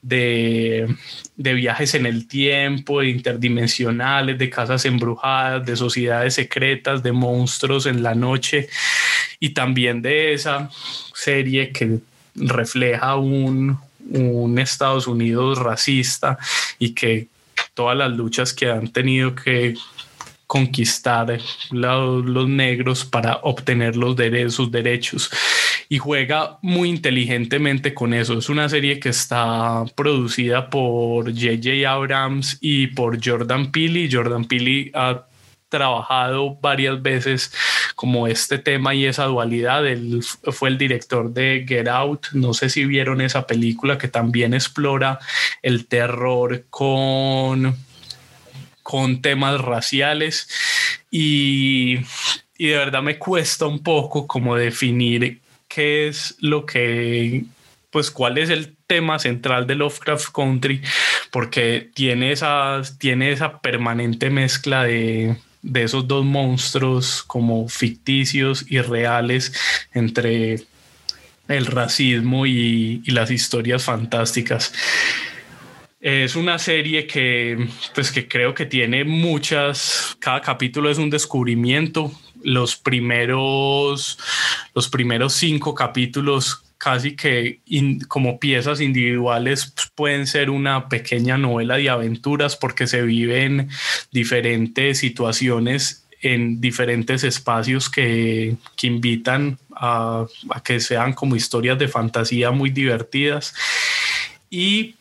[0.00, 0.96] de,
[1.36, 8.02] de, viajes en el tiempo, interdimensionales, de casas embrujadas, de sociedades secretas, de monstruos en
[8.02, 8.68] la noche,
[9.38, 10.70] y también de esa
[11.14, 11.98] serie que
[12.34, 13.78] refleja un,
[14.10, 16.38] un Estados Unidos racista
[16.78, 17.28] y que
[17.74, 19.74] todas las luchas que han tenido que
[20.50, 21.38] conquistar
[21.70, 24.16] los negros para obtener los
[24.52, 25.30] sus derechos
[25.88, 28.36] y juega muy inteligentemente con eso.
[28.36, 34.08] Es una serie que está producida por JJ Abrams y por Jordan Peele.
[34.10, 35.24] Jordan Peele ha
[35.68, 37.54] trabajado varias veces
[37.94, 39.86] como este tema y esa dualidad.
[39.86, 40.20] Él
[40.50, 42.26] fue el director de Get Out.
[42.32, 45.20] No sé si vieron esa película que también explora
[45.62, 47.76] el terror con
[48.90, 50.48] con temas raciales
[51.12, 51.98] y,
[52.58, 55.38] y de verdad me cuesta un poco como definir
[55.68, 57.44] qué es lo que,
[57.92, 60.82] pues cuál es el tema central de Lovecraft Country,
[61.30, 68.80] porque tiene esa, tiene esa permanente mezcla de, de esos dos monstruos como ficticios y
[68.80, 69.52] reales
[69.94, 70.64] entre
[71.46, 74.72] el racismo y las historias fantásticas.
[76.00, 82.10] Es una serie que, pues que creo que tiene muchas, cada capítulo es un descubrimiento.
[82.42, 84.18] Los primeros,
[84.74, 87.60] los primeros cinco capítulos casi que
[88.08, 93.68] como piezas individuales pues, pueden ser una pequeña novela de aventuras porque se viven
[94.10, 101.88] diferentes situaciones en diferentes espacios que, que invitan a, a, que sean como historias de
[101.88, 103.54] fantasía muy divertidas.
[104.48, 104.94] Y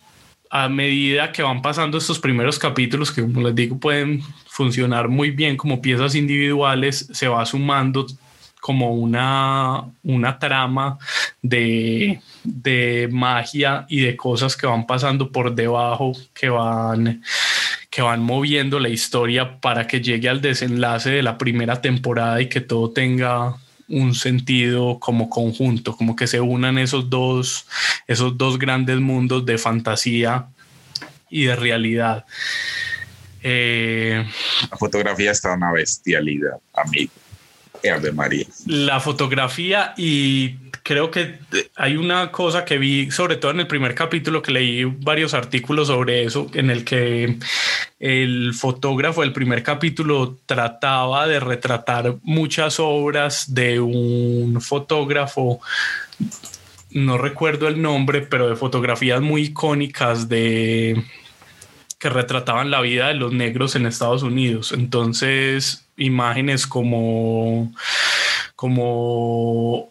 [0.49, 5.31] a medida que van pasando estos primeros capítulos, que como les digo pueden funcionar muy
[5.31, 8.07] bien como piezas individuales, se va sumando
[8.59, 10.97] como una, una trama
[11.41, 17.23] de, de magia y de cosas que van pasando por debajo, que van,
[17.89, 22.49] que van moviendo la historia para que llegue al desenlace de la primera temporada y
[22.49, 23.55] que todo tenga
[23.89, 27.65] un sentido como conjunto, como que se unan esos dos,
[28.07, 30.47] esos dos grandes mundos de fantasía
[31.29, 32.25] y de realidad.
[33.41, 34.25] Eh,
[34.69, 37.11] la fotografía está una bestialidad, amigo.
[37.87, 38.45] Ave María.
[38.65, 41.39] La fotografía y creo que
[41.75, 45.87] hay una cosa que vi, sobre todo en el primer capítulo, que leí varios artículos
[45.87, 47.37] sobre eso, en el que
[47.99, 55.61] el fotógrafo del primer capítulo trataba de retratar muchas obras de un fotógrafo
[56.91, 61.03] no recuerdo el nombre, pero de fotografías muy icónicas de
[61.99, 64.71] que retrataban la vida de los negros en Estados Unidos.
[64.71, 67.71] Entonces, imágenes como
[68.55, 69.89] como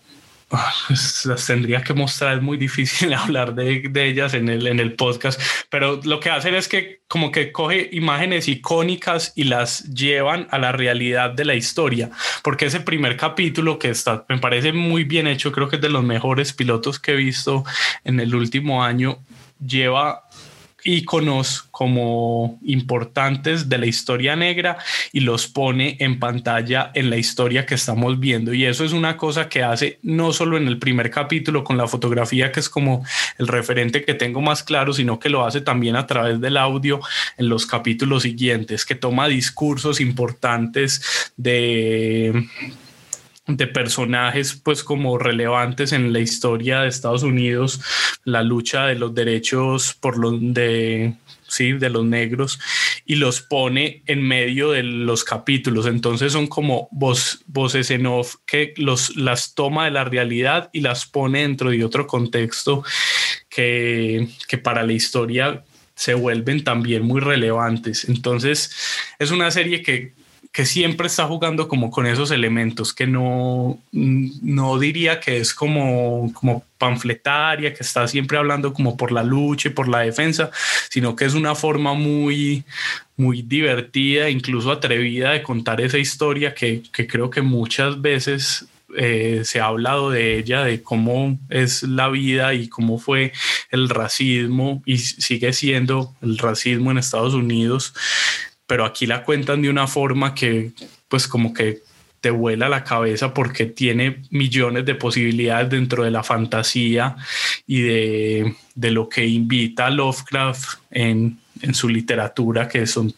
[0.49, 4.81] pues, las tendría que mostrar, es muy difícil hablar de, de, ellas en el, en
[4.81, 9.85] el podcast, pero lo que hacen es que como que coge imágenes icónicas y las
[9.95, 12.11] llevan a la realidad de la historia,
[12.43, 15.91] porque ese primer capítulo que está, me parece muy bien hecho, creo que es de
[15.91, 17.65] los mejores pilotos que he visto
[18.05, 19.19] en el último año,
[19.65, 20.28] lleva
[20.85, 24.79] íconos como importantes de la historia negra
[25.13, 28.55] y los pone en pantalla en la historia que estamos viendo.
[28.55, 31.89] Y eso es una cosa que hace no solo en el primer capítulo con la
[31.89, 33.05] fotografía, que es como
[33.39, 37.01] el referente que tengo más claro, sino que lo hace también a través del audio
[37.37, 42.49] en los capítulos siguientes, que toma discursos importantes de
[43.49, 47.81] de personajes pues como relevantes en la historia de Estados Unidos,
[48.25, 51.15] la lucha de los derechos por los de
[51.49, 52.61] sí, de los negros
[53.07, 55.87] y los pone en medio de los capítulos.
[55.87, 60.83] Entonces son como voz, voces en off que los, las toma de la realidad y
[60.83, 62.85] las pone dentro de otro contexto
[63.49, 68.09] que, que para la historia se vuelven también muy relevantes.
[68.09, 68.71] Entonces
[69.19, 70.18] es una serie que
[70.53, 76.33] que siempre está jugando como con esos elementos que no, no diría que es como,
[76.35, 80.51] como panfletaria, que está siempre hablando como por la lucha y por la defensa,
[80.91, 82.65] sino que es una forma muy,
[83.17, 89.43] muy divertida, incluso atrevida de contar esa historia que, que creo que muchas veces eh,
[89.45, 93.33] se ha hablado de ella, de cómo es la vida y cómo fue
[93.71, 97.93] el racismo y sigue siendo el racismo en Estados Unidos,
[98.69, 100.73] pero aquí la cuentan de una forma que
[101.09, 101.81] pues como que
[102.21, 107.17] te vuela la cabeza porque tiene millones de posibilidades dentro de la fantasía
[107.67, 113.15] y de, de lo que invita Lovecraft en, en su literatura, que son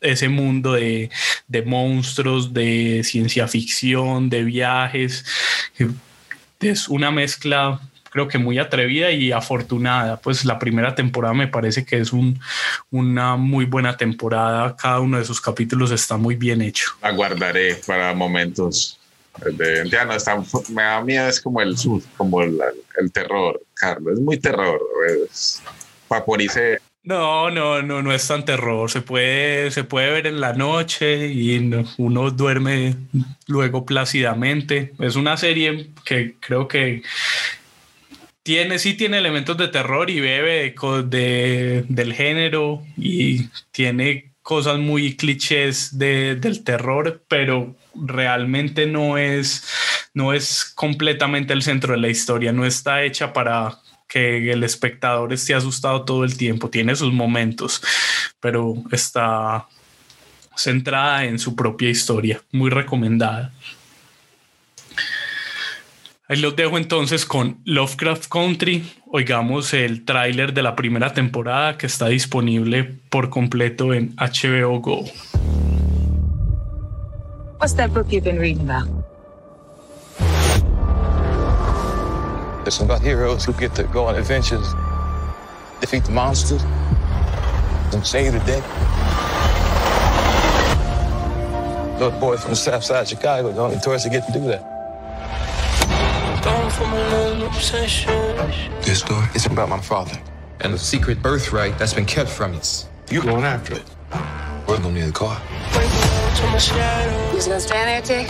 [0.00, 1.10] ese mundo de,
[1.48, 5.26] de monstruos, de ciencia ficción, de viajes.
[6.60, 7.78] Es una mezcla
[8.14, 10.16] creo que muy atrevida y afortunada.
[10.18, 12.38] Pues la primera temporada me parece que es un,
[12.92, 14.76] una muy buena temporada.
[14.76, 16.92] Cada uno de sus capítulos está muy bien hecho.
[17.02, 19.00] Aguardaré para momentos
[19.58, 21.74] de, ya no está, me da miedo, es como el,
[22.16, 22.56] como el,
[22.98, 24.80] el terror, Carlos, es muy terror.
[25.28, 25.60] Es,
[26.08, 28.90] vaporice no, no, no, no es tan terror.
[28.90, 31.58] Se puede, se puede ver en la noche y
[31.98, 32.96] uno duerme
[33.46, 34.94] luego plácidamente.
[34.98, 37.02] Es una serie que creo que
[38.44, 40.74] tiene, sí tiene elementos de terror y bebe
[41.06, 49.66] de, del género y tiene cosas muy clichés de, del terror, pero realmente no es,
[50.12, 52.52] no es completamente el centro de la historia.
[52.52, 57.82] No está hecha para que el espectador esté asustado todo el tiempo, tiene sus momentos,
[58.40, 59.66] pero está
[60.54, 63.52] centrada en su propia historia, muy recomendada.
[66.34, 68.92] Ahí los dejo entonces con Lovecraft Country.
[69.06, 75.04] Oigamos el tráiler de la primera temporada que está disponible por completo en HBO Go.
[77.60, 78.88] What's that book you've been reading about?
[82.66, 84.74] It's about heroes who get to go on adventures,
[85.80, 86.64] defeat the monsters,
[87.92, 88.60] and save the day.
[92.00, 94.44] Little boy from the south side of Chicago, the only tourist to get to do
[94.48, 94.73] that.
[98.82, 100.20] This story is about my father
[100.60, 102.86] and the secret birthright that's been kept from us.
[103.10, 103.84] You going after it?
[104.68, 105.36] We're gonna need a car.
[107.32, 108.28] Who's gonna stand there, Jake?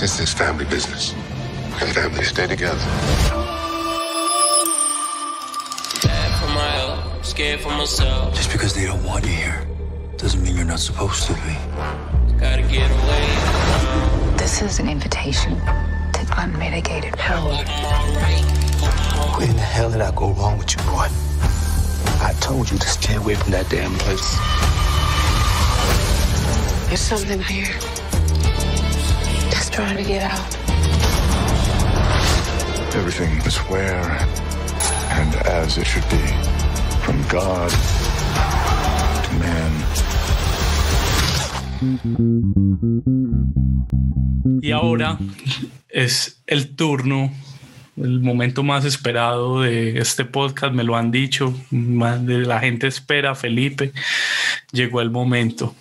[0.00, 1.14] This is family business,
[1.80, 2.80] and families stay together.
[7.22, 8.34] scared for myself.
[8.34, 9.66] Just because they don't want you here
[10.16, 11.54] doesn't mean you're not supposed to be.
[12.38, 14.36] Gotta get away.
[14.36, 15.99] This is an invitation to
[16.40, 17.52] unmitigated power.
[19.36, 21.08] What in the hell did I go wrong with you, boy?
[22.22, 24.36] I told you to stay away from that damn place.
[26.88, 27.74] There's something here
[29.50, 30.56] that's trying to get out.
[32.96, 34.10] Everything is where
[35.20, 36.24] and as it should be.
[37.04, 37.70] From God
[39.24, 39.72] to man.
[44.62, 45.18] Y ahora
[45.92, 47.32] es el turno,
[47.96, 52.86] el momento más esperado de este podcast, me lo han dicho, más de la gente
[52.86, 53.92] espera, Felipe,
[54.72, 55.74] llegó el momento.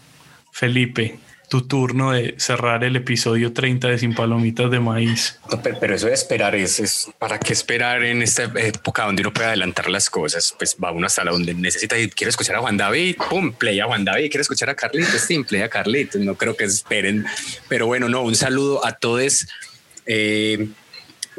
[0.51, 5.39] Felipe, tu turno de cerrar el episodio 30 de Sin Palomitas de Maíz.
[5.79, 9.47] pero, eso de esperar es, es, para qué esperar en esta época donde uno puede
[9.47, 10.53] adelantar las cosas.
[10.57, 13.79] Pues va uno hasta la donde necesita y quiere escuchar a Juan David, pum, play
[13.79, 16.21] a Juan David, quiere escuchar a Carlitos, sí, play a Carlitos.
[16.21, 17.25] No creo que esperen,
[17.67, 19.47] pero bueno, no, un saludo a todos.
[20.11, 20.67] Eh,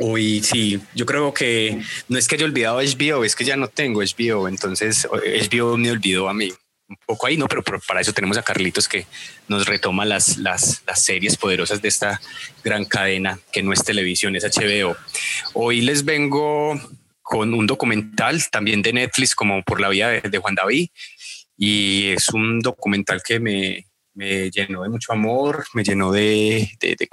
[0.02, 3.68] Hoy sí, yo creo que no es que haya olvidado HBO, es que ya no
[3.68, 6.50] tengo HBO, entonces HBO me olvidó a mí
[6.88, 7.46] un poco ahí, ¿no?
[7.46, 9.06] Pero, para eso tenemos a Carlitos que
[9.46, 10.38] nos retoma las,
[10.94, 12.18] series poderosas de esta
[12.64, 14.96] gran cadena que no es televisión, es HBO.
[15.52, 16.80] Hoy les vengo
[17.20, 20.88] con un documental también de Netflix como por la vía de, Juan David
[21.58, 26.68] y es un documental que me, me llenó de mucho amor, me llenó de,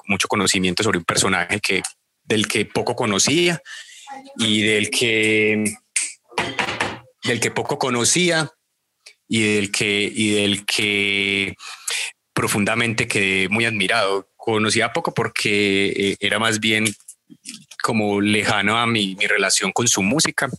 [0.08, 1.82] mucho conocimiento sobre un personaje que,
[2.24, 3.62] del que poco conocía
[4.38, 5.64] y del que,
[7.24, 8.52] del que poco conocía
[9.28, 11.56] y del que, y del que
[12.34, 14.30] profundamente quedé muy admirado.
[14.36, 16.86] Conocía poco porque eh, era más bien
[17.84, 20.50] como lejano a mi, mi relación con su música.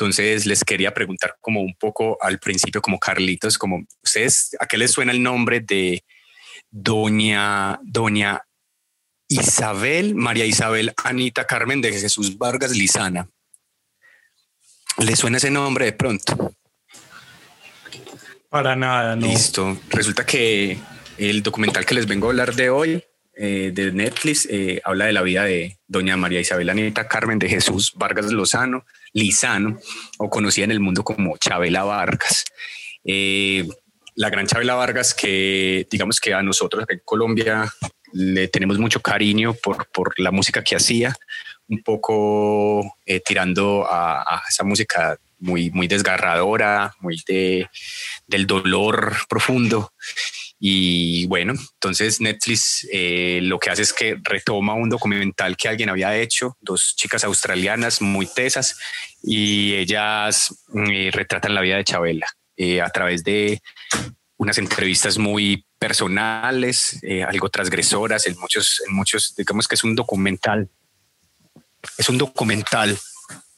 [0.00, 4.78] Entonces les quería preguntar como un poco al principio, como Carlitos, como ustedes, ¿a qué
[4.78, 6.04] les suena el nombre de
[6.70, 8.44] doña, doña
[9.26, 13.28] Isabel, María Isabel Anita Carmen de Jesús Vargas Lizana?
[14.98, 16.54] ¿Les suena ese nombre de pronto?
[18.48, 19.26] Para nada, no.
[19.26, 19.80] Listo.
[19.90, 20.78] Resulta que
[21.18, 23.04] El documental que les vengo a hablar de hoy
[23.40, 27.48] eh, de Netflix eh, habla de la vida de doña María Isabel Anita Carmen de
[27.48, 29.78] Jesús Vargas Lozano, Lizano,
[30.18, 32.44] o conocida en el mundo como Chabela Vargas.
[33.04, 33.68] Eh,
[34.16, 37.72] la gran Chabela Vargas que digamos que a nosotros en Colombia
[38.12, 41.14] le tenemos mucho cariño por, por la música que hacía,
[41.68, 47.68] un poco tirando a, a esa música muy, muy desgarradora, muy de,
[48.26, 49.92] del dolor profundo.
[50.60, 55.88] Y bueno, entonces Netflix eh, lo que hace es que retoma un documental que alguien
[55.88, 58.76] había hecho, dos chicas australianas muy tesas,
[59.22, 63.62] y ellas eh, retratan la vida de Chabela eh, a través de
[64.36, 70.68] unas entrevistas muy personales, algo transgresoras, en muchos, en muchos, digamos que es un documental,
[71.96, 72.96] es un documental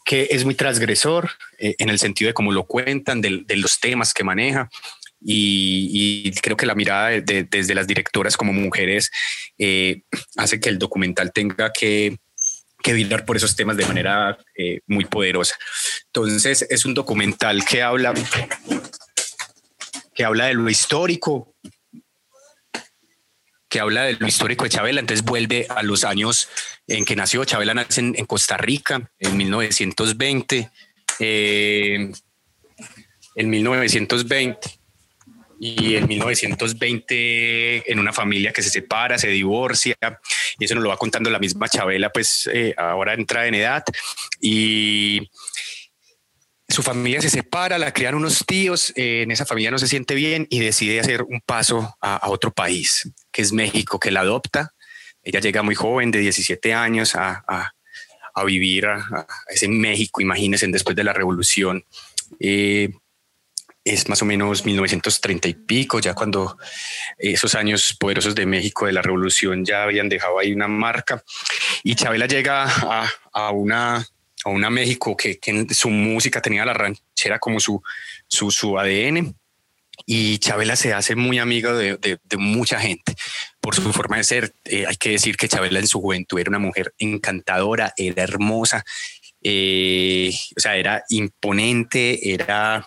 [0.04, 4.14] que es muy transgresor en el sentido de cómo lo cuentan, de, de los temas
[4.14, 4.70] que maneja,
[5.20, 9.10] y, creo que la mirada desde las directoras como mujeres
[9.58, 10.02] eh,
[10.36, 12.16] hace que el documental tenga que,
[12.82, 15.56] que por esos temas de manera eh, muy poderosa.
[16.06, 18.14] Entonces es un documental que habla,
[20.14, 21.54] que habla de lo histórico,
[23.68, 26.48] que habla de lo histórico de Chabela, entonces vuelve a los años
[26.88, 27.44] en que nació.
[27.44, 30.70] Chabela nace en, Costa Rica en 1920.
[31.20, 32.10] Eh,
[33.36, 34.79] en 1920
[35.62, 39.94] y en 1920 en una familia que se separa, se divorcia,
[40.58, 43.84] y eso nos lo va contando la misma Chabela, pues eh, ahora entra en edad
[44.40, 45.30] y
[46.66, 50.14] su familia se separa, la crían unos tíos, eh, en esa familia no se siente
[50.14, 54.72] bien y decide hacer un paso a, otro país, que es México, que la adopta.
[55.22, 57.44] Ella llega muy joven, de 17 años, a,
[58.34, 61.84] a, vivir a, ese México, imagínense, después de la revolución.
[62.38, 62.90] Eh,
[63.84, 66.58] es más o menos 1930 y pico, ya cuando
[67.18, 71.22] esos años poderosos de México de la revolución ya habían dejado ahí una marca.
[71.82, 72.64] Y Chabela llega
[73.32, 74.06] a, una,
[74.44, 77.82] a una México que, en su música tenía la ranchera como su,
[78.28, 79.34] su, su ADN.
[80.06, 83.14] Y Chabela se hace muy amiga de, de, mucha gente
[83.60, 84.54] por su forma de ser.
[84.64, 88.82] Eh, hay que decir que Chabela en su juventud era una mujer encantadora, era hermosa,
[89.42, 92.86] eh, o sea, era imponente, era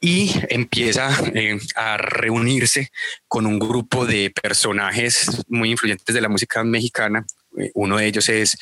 [0.00, 2.90] y empieza eh, a reunirse
[3.28, 7.26] con un grupo de personajes muy influyentes de la música mexicana.
[7.58, 8.56] Eh, uno de ellos es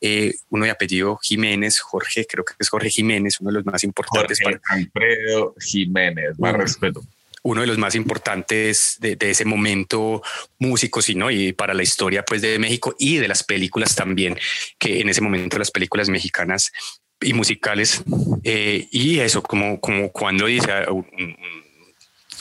[0.00, 3.82] eh, uno de apellido Jiménez, Jorge, creo que es Jorge Jiménez, uno de los más
[3.84, 4.38] importantes.
[4.42, 7.02] Jorge Alfredo Jiménez, más respeto
[7.46, 10.20] uno de los más importantes de, ese momento
[10.58, 14.36] músicos y no y para la historia pues de México y de las películas también
[14.80, 16.72] que en ese momento las películas mexicanas
[17.20, 18.02] y musicales.
[18.44, 21.36] Eh, y eso, como, como cuando dice ah, un,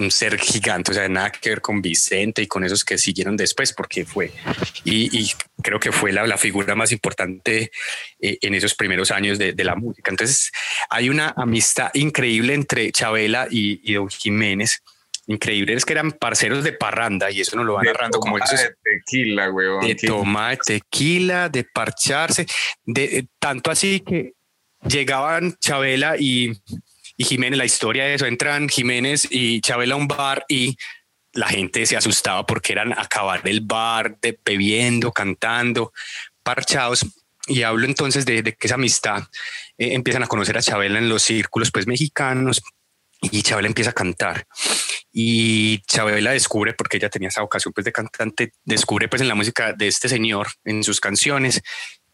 [0.09, 3.71] ser gigante, o sea, nada que ver con Vicente y con esos que siguieron después,
[3.71, 4.29] porque fue,
[4.83, 7.71] y, creo que fue la, la figura más importante
[8.19, 10.11] eh, en esos primeros años de, de, la música.
[10.11, 10.51] Entonces,
[10.89, 14.83] hay una amistad increíble entre Chabela y, Don Jiménez.
[15.27, 18.59] Increíble es que eran parceros de parranda y eso nos lo van narrando como esos
[18.59, 19.87] de tequila, weón.
[19.87, 22.45] De toma de tequila, de parcharse,
[22.83, 24.34] de tanto así que
[24.87, 26.53] llegaban Chabela y,
[27.17, 30.77] Jiménez, la historia de eso, entran Jiménez y Chabela a un bar y
[31.33, 35.91] la gente se asustaba porque eran acabar el bar, de, bebiendo, cantando,
[36.43, 37.05] parchados.
[37.47, 39.23] Y hablo entonces de, que esa amistad
[39.77, 42.61] eh, empiezan a conocer a Chabela en los círculos pues mexicanos
[43.21, 44.45] y Chabela empieza a cantar
[45.11, 49.35] y Chabela descubre porque ella tenía esa vocación pues de cantante descubre pues en la
[49.35, 51.61] música de este señor en sus canciones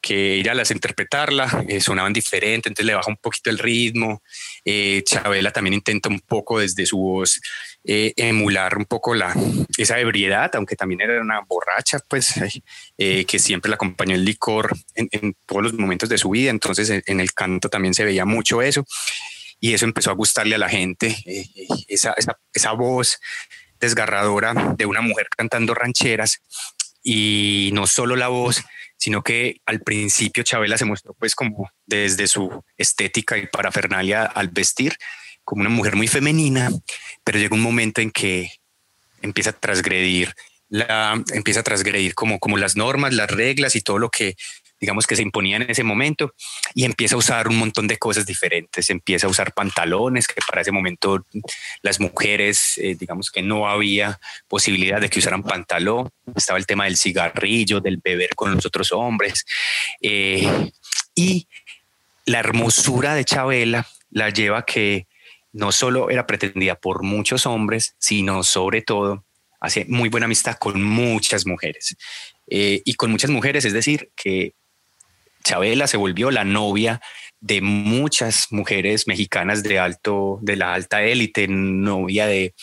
[0.02, 4.24] que ella las interpretarla, eh, sonaban diferente, entonces le baja un poquito el ritmo.
[4.66, 7.40] Eh, Chabela también intenta un poco desde su voz
[7.84, 9.34] eh, emular un poco la,
[9.78, 12.34] esa ebriedad, aunque también era una borracha, pues
[12.98, 17.20] que siempre la acompañó el licor en, todos los momentos de su vida, entonces en,
[17.20, 18.86] el canto también se veía mucho eso
[19.60, 21.16] y eso empezó a gustarle a la gente,
[21.88, 23.20] esa, esa, esa voz
[23.80, 26.42] desgarradora de una mujer cantando rancheras
[27.04, 28.64] y no solo la voz,
[29.02, 34.50] sino que al principio Chabela se mostró pues como desde su estética y parafernalia al
[34.50, 34.96] vestir
[35.44, 36.70] como una mujer muy femenina,
[37.24, 38.52] pero llega un momento en que
[39.24, 40.36] empieza a transgredir
[40.70, 44.36] la empieza a transgredir como como las normas, las reglas y todo lo que
[44.82, 46.34] digamos que se imponía en ese momento
[46.74, 50.62] y empieza a usar un montón de cosas diferentes, empieza a usar pantalones que para
[50.62, 51.24] ese momento
[51.84, 56.86] las mujeres, eh, digamos que no había posibilidad de que usaran pantalón, estaba el tema
[56.86, 59.46] del cigarrillo, del beber con los otros hombres.
[60.02, 60.72] Eh,
[61.14, 61.48] y
[62.26, 65.06] la hermosura de Chabela la lleva que
[65.54, 69.26] no solo era pretendida por muchos hombres, sino sobre todo
[69.60, 71.96] hace muy buena amistad con muchas mujeres.
[72.48, 74.56] Eh, y con muchas mujeres, es decir, que
[75.44, 77.02] Chabela se volvió la novia
[77.42, 82.54] de muchas mujeres mexicanas de alto, de la alta élite, novia de,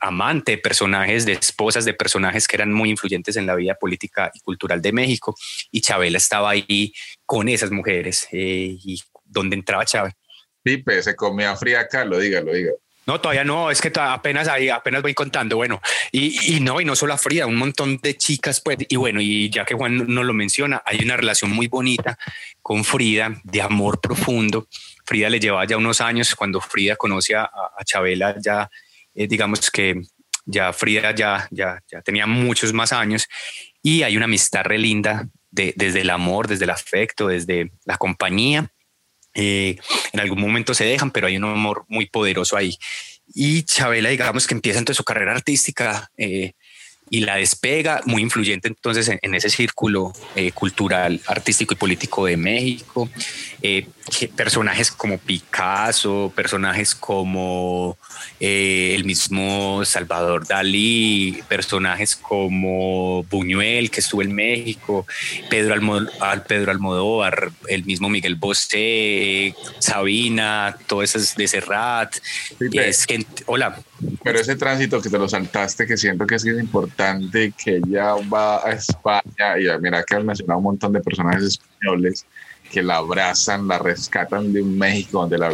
[0.00, 4.32] amante de personajes, de esposas de personajes que eran muy influyentes en la vida política
[4.34, 5.36] y cultural de México.
[5.70, 6.92] Y Chabela estaba ahí
[7.24, 10.14] con esas mujeres eh, y donde entraba Chávez.
[10.62, 12.72] Pipe, se comía fría acá, lo diga, lo diga.
[13.06, 15.56] No, todavía no, es que apenas ahí, apenas voy contando.
[15.56, 15.80] Bueno,
[16.10, 19.48] y, no, y no solo a Frida, un montón de chicas, pues, y bueno, y
[19.48, 22.18] ya que Juan no lo menciona, hay una relación muy bonita
[22.62, 24.66] con Frida, de amor profundo.
[25.04, 27.48] Frida le lleva ya unos años, cuando Frida conoce a,
[27.84, 28.68] Chabela, ya
[29.14, 30.02] eh, digamos que
[30.44, 33.28] ya Frida ya, ya, ya tenía muchos más años,
[33.82, 37.96] y hay una amistad re linda de, desde el amor, desde el afecto, desde la
[37.98, 38.68] compañía
[39.36, 39.76] eh,
[40.12, 42.76] en algún momento se dejan, pero hay un amor muy poderoso ahí.
[43.34, 46.54] Y Chabela, digamos que empieza entonces su carrera artística eh,
[47.08, 52.36] y la despega, muy influyente entonces en, ese círculo eh, cultural, artístico y político de
[52.36, 53.08] México.
[53.62, 53.86] Eh,
[54.36, 57.96] personajes como Picasso, personajes como
[58.40, 65.06] eh, el mismo Salvador Dalí, personajes como Buñuel, que estuvo en México,
[65.48, 72.16] Pedro, Almodóvar, Pedro Almodóvar el mismo Miguel Bosé, Sabina, todo eso es de Serrat.
[72.72, 73.06] Es
[73.46, 73.80] hola.
[74.22, 78.66] Pero ese tránsito que te lo saltaste, que siento que es importante, que ella va
[78.66, 82.26] a España, y mira que has mencionado un montón de personajes españoles
[82.70, 85.52] que la abrazan, la rescatan de un México donde la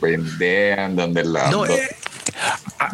[0.00, 1.48] pendean, donde la...
[1.48, 1.66] Ah,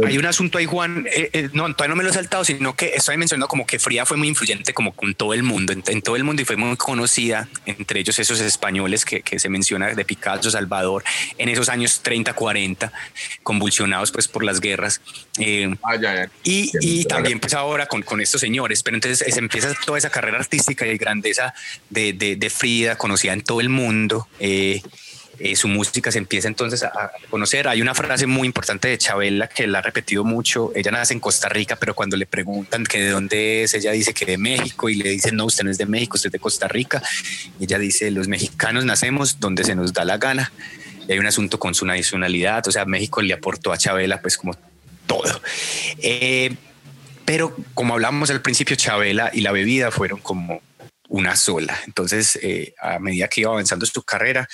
[0.05, 2.75] hay un asunto ahí, Juan, eh, eh, no, todavía no me lo he saltado, sino
[2.75, 6.03] que estoy mencionando como que Frida fue muy influyente como con todo el mundo, en,
[6.03, 10.05] todo el mundo y fue muy conocida, entre ellos esos españoles que, se menciona de
[10.05, 11.05] Picasso, Salvador,
[11.37, 12.93] en esos años 30, 40,
[13.43, 15.01] convulsionados pues por las guerras.
[15.39, 19.99] Eh, ah, y, también pues ahora con, con estos señores, pero entonces se empieza toda
[19.99, 21.55] esa carrera artística y grandeza
[21.91, 24.29] de, de, Frida, conocida en todo el mundo.
[24.41, 24.83] Eh,
[25.55, 27.69] su música se empieza entonces a conocer.
[27.69, 30.73] Hay una frase muy importante de Chabela que la ha repetido mucho.
[30.75, 34.13] Ella nace en Costa Rica, pero cuando le preguntan que de dónde es, ella dice
[34.15, 36.39] que de México y le dicen, no, usted no es de México, usted es de
[36.39, 37.03] Costa Rica.
[37.61, 40.53] ella dice, los mexicanos nacemos donde se nos da la gana.
[41.07, 44.37] Y hay un asunto con su nacionalidad, o sea, México le aportó a Chabela pues
[44.37, 44.57] como
[45.07, 45.41] todo.
[46.03, 46.55] Eh,
[47.25, 50.63] pero como hablamos al principio, Chabela y la bebida fueron como
[51.09, 51.79] una sola.
[51.87, 54.49] Entonces, eh, a medida que iba avanzando su carrera,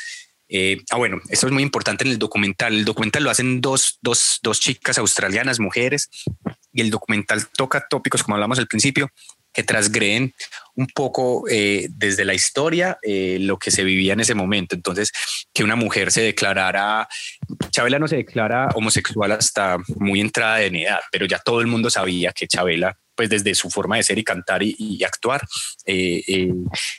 [0.48, 2.74] eh, ah, bueno, esto es muy importante en el documental.
[2.74, 6.10] El documental lo hacen dos, dos, dos chicas australianas, mujeres,
[6.72, 9.08] y el documental toca tópicos, como hablamos al principio,
[9.52, 10.34] que transgreden
[10.74, 14.74] un poco eh, desde la historia eh, lo que se vivía en ese momento.
[14.74, 15.12] Entonces,
[15.54, 17.08] que una mujer se declarara,
[17.70, 21.88] Chabela no se declara homosexual hasta muy entrada en edad, pero ya todo el mundo
[21.88, 25.42] sabía que Chabela pues desde su forma de ser y cantar y, actuar,
[25.86, 26.52] eh, eh,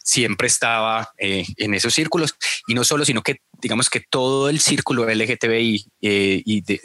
[0.04, 2.36] siempre estaba eh, en esos círculos.
[2.68, 6.82] Y no solo, sino que digamos que todo el círculo LGTBI y de,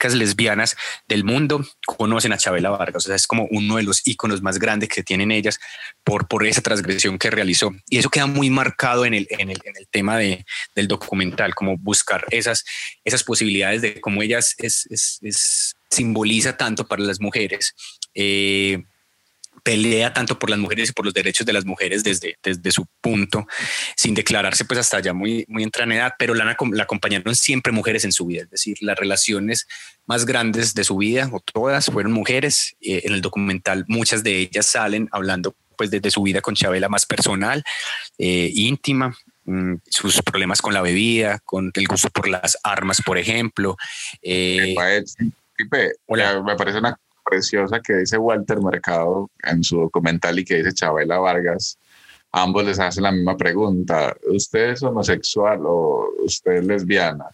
[0.00, 0.76] chicas lesbianas
[1.08, 3.04] del mundo conocen a Chabela Vargas.
[3.04, 5.58] O sea, es como uno de los íconos más grandes que tienen ellas
[6.04, 7.72] por, por esa transgresión que realizó.
[7.88, 10.44] Y eso queda muy marcado en el, en el, en el tema de,
[10.74, 12.64] del documental, como buscar esas,
[13.04, 17.74] esas posibilidades de cómo ellas es, es, es simboliza tanto para las mujeres
[18.14, 18.82] eh,
[19.62, 22.86] pelea tanto por las mujeres y por los derechos de las mujeres desde, desde su
[23.00, 23.46] punto,
[23.96, 28.04] sin declararse pues hasta ya muy, muy entrada edad, pero la, la, acompañaron siempre mujeres
[28.04, 29.66] en su vida, es decir, las relaciones
[30.06, 32.76] más grandes de su vida, o todas, fueron mujeres.
[32.80, 36.88] Eh, en el documental muchas de ellas salen hablando pues desde su vida con Chabela
[36.90, 37.64] más personal,
[38.18, 43.16] eh, íntima, mm, sus problemas con la bebida, con el gusto por las armas, por
[43.16, 43.76] ejemplo.
[46.42, 46.98] me parece una
[47.30, 51.78] preciosa que dice Walter Mercado en su documental y que dice Chabela Vargas,
[52.32, 57.26] ambos les hacen la misma pregunta, ¿usted es homosexual o usted es lesbiana?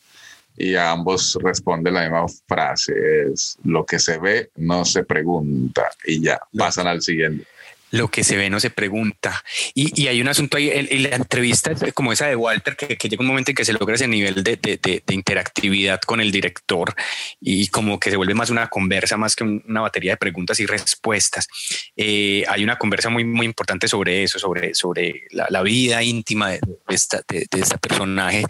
[0.59, 2.95] Y a ambos responde la misma frase,
[3.33, 7.47] es lo que se ve no se pregunta y ya, pasan al siguiente
[7.91, 9.43] lo que se ve no se pregunta.
[9.75, 13.27] Y, hay un asunto ahí, en, la entrevista como esa de Walter, que, llega un
[13.27, 16.95] momento en que se logra ese nivel de, interactividad con el director
[17.41, 20.67] y como que se vuelve más una conversa, más que una batería de preguntas y
[20.67, 21.49] respuestas.
[21.97, 26.61] Eh, hay una conversa muy, muy importante sobre eso, sobre, sobre la, vida íntima de,
[26.89, 28.45] esta, de, esta personaje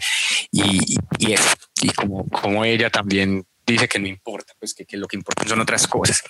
[0.51, 1.35] y, y,
[1.81, 5.47] y como, como ella también dice que no importa, pues que, que lo que importa
[5.47, 6.23] son otras cosas.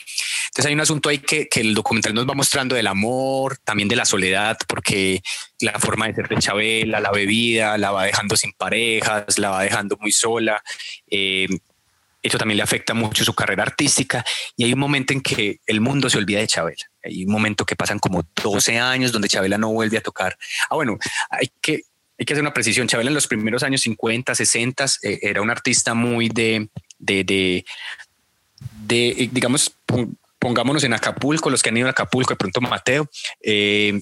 [0.48, 3.88] Entonces hay un asunto ahí que, que, el documental nos va mostrando del amor, también
[3.88, 5.22] de la soledad, porque
[5.60, 9.64] la forma de ser de Chabela, la bebida, la va dejando sin parejas, la va
[9.64, 10.62] dejando muy sola.
[11.10, 11.48] Eh,
[12.24, 15.80] eso también le afecta mucho su carrera artística y hay un momento en que el
[15.80, 16.84] mundo se olvida de Chabela.
[17.04, 20.38] Hay un momento que pasan como 12 años donde Chabela no vuelve a tocar.
[20.70, 20.98] Ah, bueno,
[21.30, 21.84] hay que,
[22.18, 22.88] hay que hacer una precisión.
[22.88, 27.66] Chabela en los primeros años 50, 60 eh, era un artista muy de, de, de,
[28.86, 29.74] de digamos,
[30.40, 33.10] pongámonos en Acapulco, los que han ido a Acapulco, de pronto Mateo,
[33.42, 34.02] eh,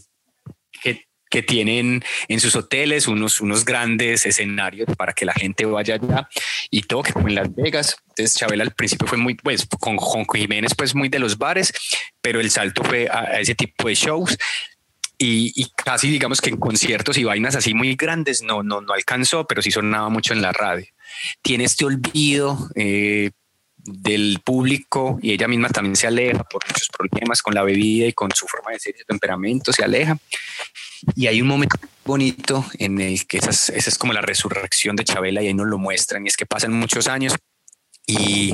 [0.81, 1.05] que
[1.35, 6.29] que tienen en sus hoteles unos, unos grandes escenarios para que la gente vaya allá
[6.69, 7.97] y toque como en Las Vegas.
[8.09, 11.73] Entonces Chabela al principio fue muy, pues con Juan Jiménez pues muy de los bares,
[12.21, 14.37] pero el salto fue a, ese tipo de shows.
[15.17, 19.45] Y, casi digamos que en conciertos y vainas así muy grandes no, no, no alcanzó,
[19.45, 20.85] pero sí sonaba mucho en la radio.
[21.41, 23.31] Tiene este olvido eh,
[23.85, 28.13] del público y ella misma también se aleja por muchos problemas con la bebida y
[28.13, 30.17] con su forma de ser y su temperamento, se aleja.
[31.15, 35.41] Y hay un momento bonito en el que esa es, como la resurrección de Chabela
[35.41, 37.35] y ahí nos lo muestran y es que pasan muchos años
[38.07, 38.53] y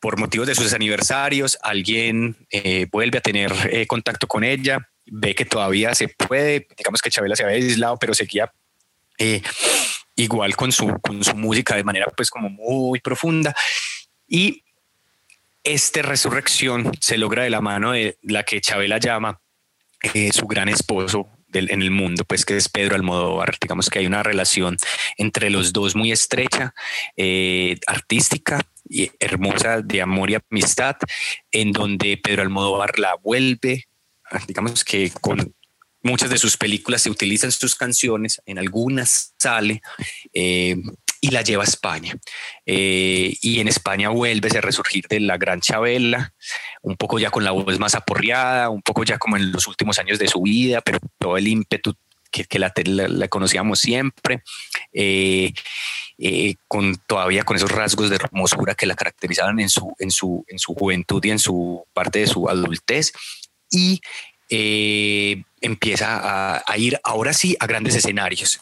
[0.00, 5.34] por motivos de sus aniversarios alguien eh, vuelve a tener eh, contacto con ella, ve
[5.34, 8.52] que todavía se puede, digamos que Chabela se había aislado pero seguía
[9.18, 9.42] eh,
[10.16, 13.54] igual con su, con su música de manera pues como muy profunda
[14.26, 14.62] y
[15.64, 19.40] esta resurrección se logra de la mano de la que Chabela llama
[20.14, 23.56] eh, su gran esposo del, en el mundo, pues que es Pedro Almodóvar.
[23.60, 24.76] Digamos que hay una relación
[25.16, 26.74] entre los dos muy estrecha,
[27.16, 30.96] eh, artística y hermosa de amor y amistad,
[31.52, 33.84] en donde Pedro Almodóvar la vuelve,
[34.48, 35.54] digamos que con
[36.02, 39.82] muchas de sus películas se utilizan sus canciones, en algunas sale,
[40.32, 40.76] eh,
[41.20, 42.16] y la lleva a España.
[42.66, 46.34] Eh, y en España vuelve a resurgir de la gran Chabela,
[46.82, 49.98] un poco ya con la voz más aporreada, un poco ya como en los últimos
[50.00, 51.94] años de su vida, pero todo el ímpetu
[52.32, 54.42] que, la, la, conocíamos siempre,
[54.92, 55.52] eh,
[56.18, 60.44] eh, con todavía con esos rasgos de hermosura que la caracterizaban en su, en su,
[60.48, 63.12] en su juventud y en su parte de su adultez.
[63.70, 64.00] Y
[64.48, 68.60] empieza a, ir ahora sí a grandes escenarios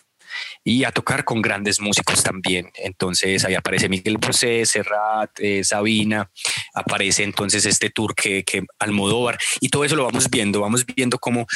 [0.63, 2.71] y a tocar con grandes músicos también.
[2.77, 6.31] Entonces ahí aparece Miguel Bosé, Serrat, eh, Sabina,
[6.75, 11.19] aparece entonces este tour que, que Almodóvar y todo eso lo vamos viendo, vamos viendo
[11.19, 11.47] cómo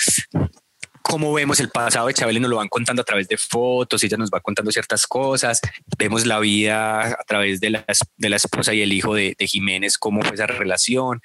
[1.07, 4.03] cómo vemos el pasado de Chabela y nos lo van contando a través de fotos,
[4.03, 5.61] ella nos va contando ciertas cosas,
[5.99, 7.85] vemos la vida a través de la,
[8.17, 11.21] de la esposa y el hijo de, de Jiménez, cómo fue esa relación,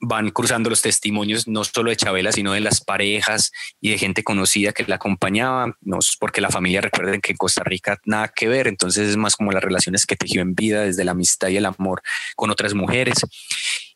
[0.00, 3.50] van cruzando los testimonios no solo de Chabela, sino de las parejas
[3.80, 7.64] y de gente conocida que la acompañaba, no porque la familia recuerden que en Costa
[7.64, 11.04] Rica nada que ver, entonces es más como las relaciones que tejió en vida desde
[11.04, 12.02] la amistad y el amor
[12.36, 13.18] con otras mujeres.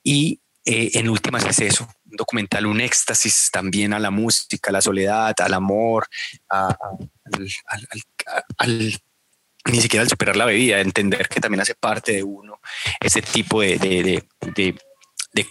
[0.02, 4.72] Y eh, en últimas es eso, un documental, un éxtasis también a la música, a
[4.72, 6.06] la soledad, al amor,
[6.48, 6.76] al,
[9.64, 12.60] ni siquiera al superar la bebida, entender que también hace parte de uno
[13.00, 14.74] ese tipo de, de, de de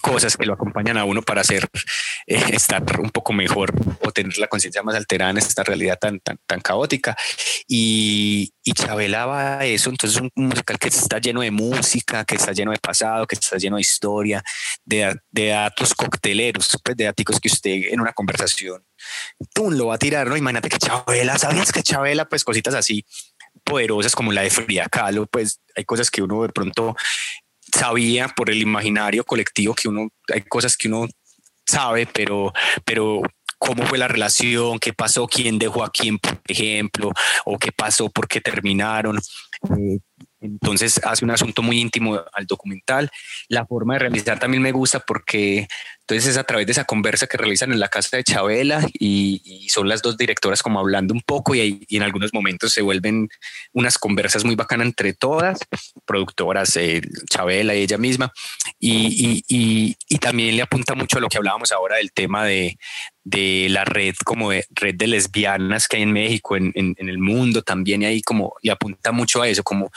[0.01, 1.67] cosas que lo acompañan a uno para hacer
[2.27, 6.19] eh, estar un poco mejor o tener la conciencia más alterada en esta realidad tan,
[6.19, 7.17] tan, caótica.
[7.67, 12.35] Y, y Chabela va a eso, entonces un musical que está lleno de música, que
[12.35, 14.43] está lleno de pasado, que está lleno de historia,
[14.85, 18.83] de, de datos cocteleros, pues de datos que usted en una conversación
[19.53, 20.37] tú lo va a tirar, ¿no?
[20.37, 22.25] Imagínate que Chabela, ¿sabías que Chabela?
[22.25, 23.05] Pues cositas así
[23.63, 26.95] poderosas como la de Frida Kahlo, pues hay cosas que uno de pronto
[27.75, 31.07] sabía por el imaginario colectivo que uno, hay cosas que uno
[31.65, 32.53] sabe, pero,
[32.85, 33.21] pero
[33.57, 37.11] cómo fue la relación, qué pasó, quién dejó a quién, por ejemplo,
[37.45, 39.17] o qué pasó, por qué terminaron.
[39.77, 39.99] Eh,
[40.39, 43.11] entonces hace un asunto muy íntimo al documental.
[43.47, 45.67] La forma de realizar también me gusta porque
[46.11, 49.67] entonces es a través de esa conversa que realizan en la casa de Chabela y,
[49.69, 53.29] son las dos directoras como hablando un poco y, en algunos momentos se vuelven
[53.71, 55.59] unas conversas muy bacanas entre todas,
[56.05, 58.33] productoras, eh, Chabela y ella misma.
[58.77, 62.77] Y, también le apunta mucho a lo que hablábamos ahora del tema de,
[63.23, 67.61] la red como de red de lesbianas que hay en México, en, en el mundo
[67.61, 69.89] también y ahí como le apunta mucho a eso, como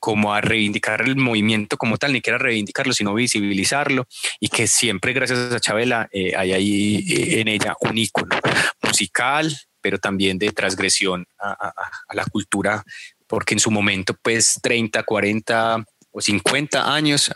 [0.00, 4.06] como a reivindicar el movimiento como tal, ni quiera reivindicarlo, sino visibilizarlo
[4.40, 8.36] y que siempre gracias a Chabela eh, hay ahí eh, en ella un ícono
[8.82, 11.74] musical, pero también de transgresión a,
[12.12, 12.82] la cultura,
[13.26, 17.30] porque en su momento, pues 30, 40 o 50 años,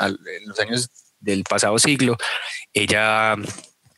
[0.44, 2.16] los años del pasado siglo,
[2.72, 3.36] ella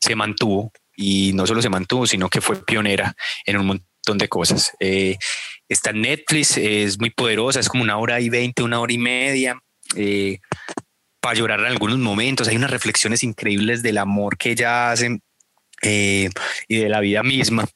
[0.01, 3.15] se mantuvo y no solo se mantuvo, sino que fue pionera
[3.45, 4.73] en un montón de cosas.
[4.81, 5.19] Eh,
[5.69, 8.99] Está en Netflix, es muy poderosa, es como una hora y veinte, una hora y
[8.99, 9.59] media.
[9.95, 10.39] Eh,
[11.27, 12.47] para llorar en algunos momentos.
[12.47, 15.19] Hay unas reflexiones increíbles del amor que ella hace
[15.83, 16.31] eh,
[16.69, 17.67] y de la vida misma.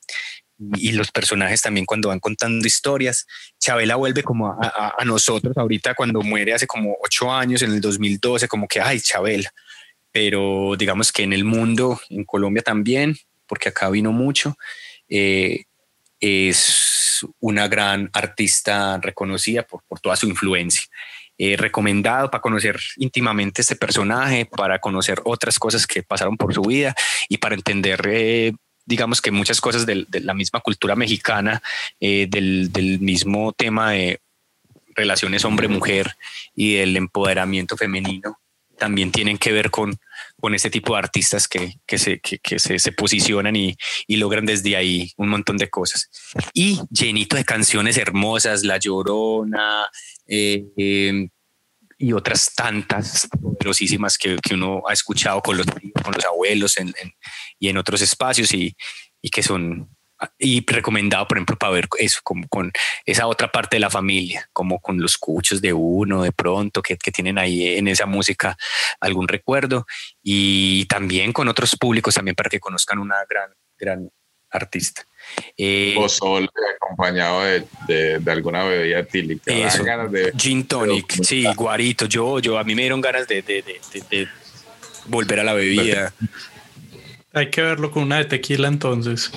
[0.77, 3.27] y los personajes también cuando van contando historias.
[3.59, 7.81] Chabela vuelve como a, a, nosotros ahorita cuando muere hace como ocho años, en el
[7.81, 9.51] 2012, como que, ay, Chabela.
[10.13, 13.17] Pero digamos que en el mundo, en Colombia también,
[13.49, 14.57] porque acá vino mucho,
[15.09, 15.65] eh,
[16.21, 20.85] es una gran artista reconocida por, por toda su influencia.
[21.43, 26.61] Eh, recomendado para conocer íntimamente este personaje, para conocer otras cosas que pasaron por su
[26.61, 26.95] vida
[27.31, 28.53] y para entender, eh,
[28.85, 31.63] digamos que muchas cosas de, la misma cultura mexicana,
[31.99, 34.21] eh, del, del mismo tema de
[34.95, 36.15] relaciones hombre-mujer
[36.55, 38.39] y del empoderamiento femenino
[38.77, 39.99] también tienen que ver con,
[40.41, 43.77] con este tipo de artistas que, que, se, que, se, se, posicionan y,
[44.07, 46.11] y, logran desde ahí un montón de cosas.
[46.53, 49.87] Y llenito de canciones hermosas, La Llorona,
[50.27, 51.29] eh, em,
[51.99, 56.93] y otras tantas poderosísimas que, que, uno ha escuchado con los, con los abuelos en,
[57.59, 58.75] y en otros espacios y,
[59.21, 59.89] y que son
[60.39, 62.73] y recomendado, por ejemplo, para ver eso, como con
[63.07, 66.97] esa otra parte de la familia, como con los cuchos de uno de pronto, que,
[66.97, 68.57] que, tienen ahí en esa música
[69.01, 69.87] algún recuerdo,
[70.23, 74.11] y también con otros públicos también para que conozcan una gran, gran
[74.51, 75.07] artista.
[75.57, 79.53] Eh, o sol acompañado de, de, de, alguna bebida etílica.
[79.53, 82.07] Eso, de, gin tonic, sí, guarito.
[82.07, 84.29] Yo, yo, a mí me dieron ganas de, de
[85.07, 86.13] volver a la bebida.
[87.33, 89.31] Hay que verlo con una de tequila entonces.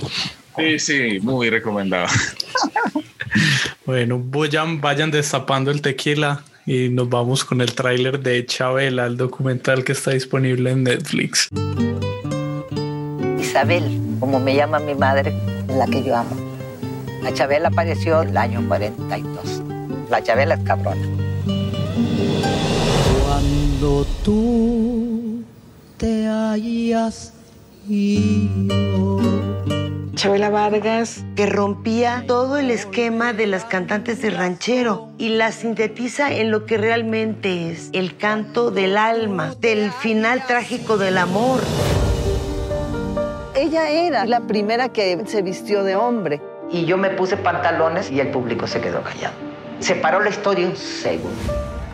[0.57, 2.07] Sí, sí, muy recomendado.
[3.86, 9.15] bueno, vayan, vayan destapando el tequila y nos vamos con el tráiler de Chabela, el
[9.15, 11.49] documental que está disponible en Netflix.
[13.40, 13.84] Isabel,
[14.20, 15.32] como me llama mi madre,
[15.70, 16.36] es la que yo amo.
[17.22, 19.61] La Chabela apareció el año 42.
[20.10, 21.07] La Chabela es cabrona.
[23.24, 25.44] Cuando tú
[25.98, 27.34] te hayas
[30.15, 36.31] Chabela Vargas, que rompía todo el esquema de las cantantes de ranchero y la sintetiza
[36.31, 41.60] en lo que realmente es el canto del alma, del final trágico del amor.
[43.53, 46.41] Ella era la primera que se vistió de hombre.
[46.72, 49.35] Y yo me puse pantalones y el público se quedó callado.
[49.80, 51.38] Se paró la historia un segundo.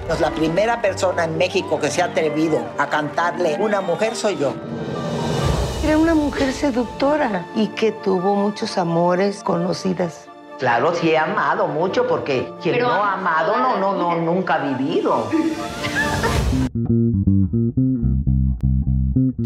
[0.05, 4.37] Pues la primera persona en México que se ha atrevido a cantarle una mujer soy
[4.37, 4.53] yo.
[5.89, 10.27] Era una mujer seductora y que tuvo muchos amores conocidas.
[10.59, 14.71] Claro, sí he amado mucho porque quien no ha amado no, no, no, nunca ha
[14.71, 15.27] vivido.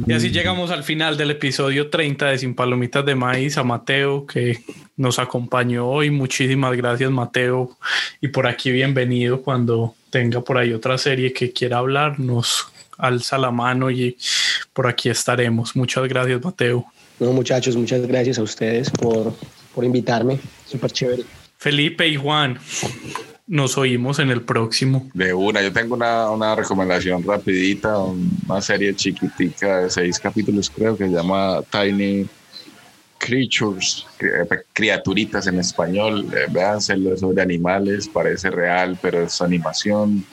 [0.05, 4.25] Y así llegamos al final del episodio 30 de Sin Palomitas de Maíz a Mateo
[4.25, 4.59] que
[4.97, 6.11] nos acompañó hoy.
[6.11, 7.77] Muchísimas gracias Mateo
[8.19, 13.51] y por aquí bienvenido cuando tenga por ahí otra serie que quiera hablarnos alza la
[13.51, 14.17] mano y
[14.73, 15.75] por aquí estaremos.
[15.75, 16.85] Muchas gracias, Mateo.
[17.19, 19.33] No, muchachos, muchas gracias a ustedes por,
[19.73, 20.39] por invitarme.
[20.65, 21.23] Súper chévere.
[21.57, 22.59] Felipe y Juan,
[23.47, 25.09] nos oímos en el próximo.
[25.13, 30.97] De una, yo tengo una, una recomendación rapidita, una serie chiquitica de seis capítulos creo
[30.97, 32.27] que se llama Tiny
[33.17, 34.05] Creatures,
[34.73, 40.25] criaturitas en español, eh, véanselo, sobre animales, parece real, pero es animación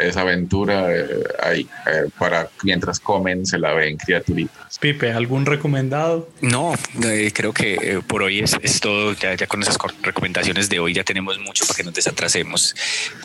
[0.00, 1.06] esa aventura eh,
[1.42, 4.78] ahí, eh, para mientras comen se la ven criaturitas.
[4.78, 6.28] Pipe, ¿algún recomendado?
[6.40, 6.74] No,
[7.04, 9.12] eh, creo que por hoy es, es todo.
[9.14, 12.74] Ya, ya, con esas recomendaciones de hoy ya tenemos mucho para que nos desatrasemos.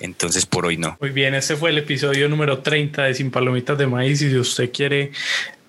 [0.01, 0.97] Entonces por hoy no.
[0.99, 4.21] Muy bien, este fue el episodio número 30 de Sin Palomitas de Maíz.
[4.21, 5.11] Y si usted quiere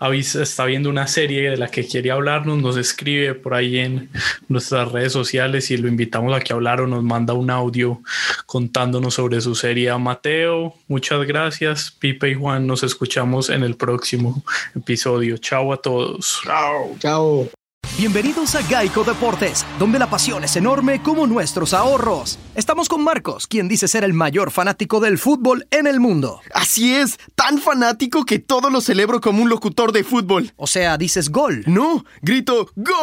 [0.00, 4.10] está viendo una serie de la que quiere hablarnos, nos escribe por ahí en
[4.48, 8.02] nuestras redes sociales y lo invitamos a que hablar o nos manda un audio
[8.46, 9.96] contándonos sobre su serie.
[9.98, 11.90] Mateo, muchas gracias.
[11.90, 14.42] Pipe y Juan, nos escuchamos en el próximo
[14.74, 15.38] episodio.
[15.38, 16.40] Chao a todos.
[16.44, 16.96] Chao.
[16.98, 17.65] Chao.
[17.98, 22.38] Bienvenidos a Geico Deportes, donde la pasión es enorme como nuestros ahorros.
[22.54, 26.42] Estamos con Marcos, quien dice ser el mayor fanático del fútbol en el mundo.
[26.52, 30.52] Así es, tan fanático que todo lo celebro como un locutor de fútbol.
[30.56, 31.64] O sea, dices gol.
[31.66, 32.94] No, grito ¡Gol!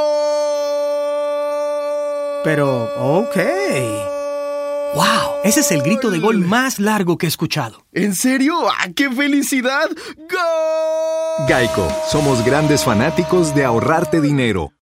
[2.44, 3.36] Pero, ok.
[4.94, 5.42] ¡Wow!
[5.44, 7.84] Ese es el grito de gol más largo que he escuchado.
[7.94, 8.70] ¿En serio?
[8.70, 9.90] ¡Ah, qué felicidad!
[10.18, 11.48] ¡Gol!
[11.48, 14.74] Geico, somos grandes fanáticos de ahorrarte dinero.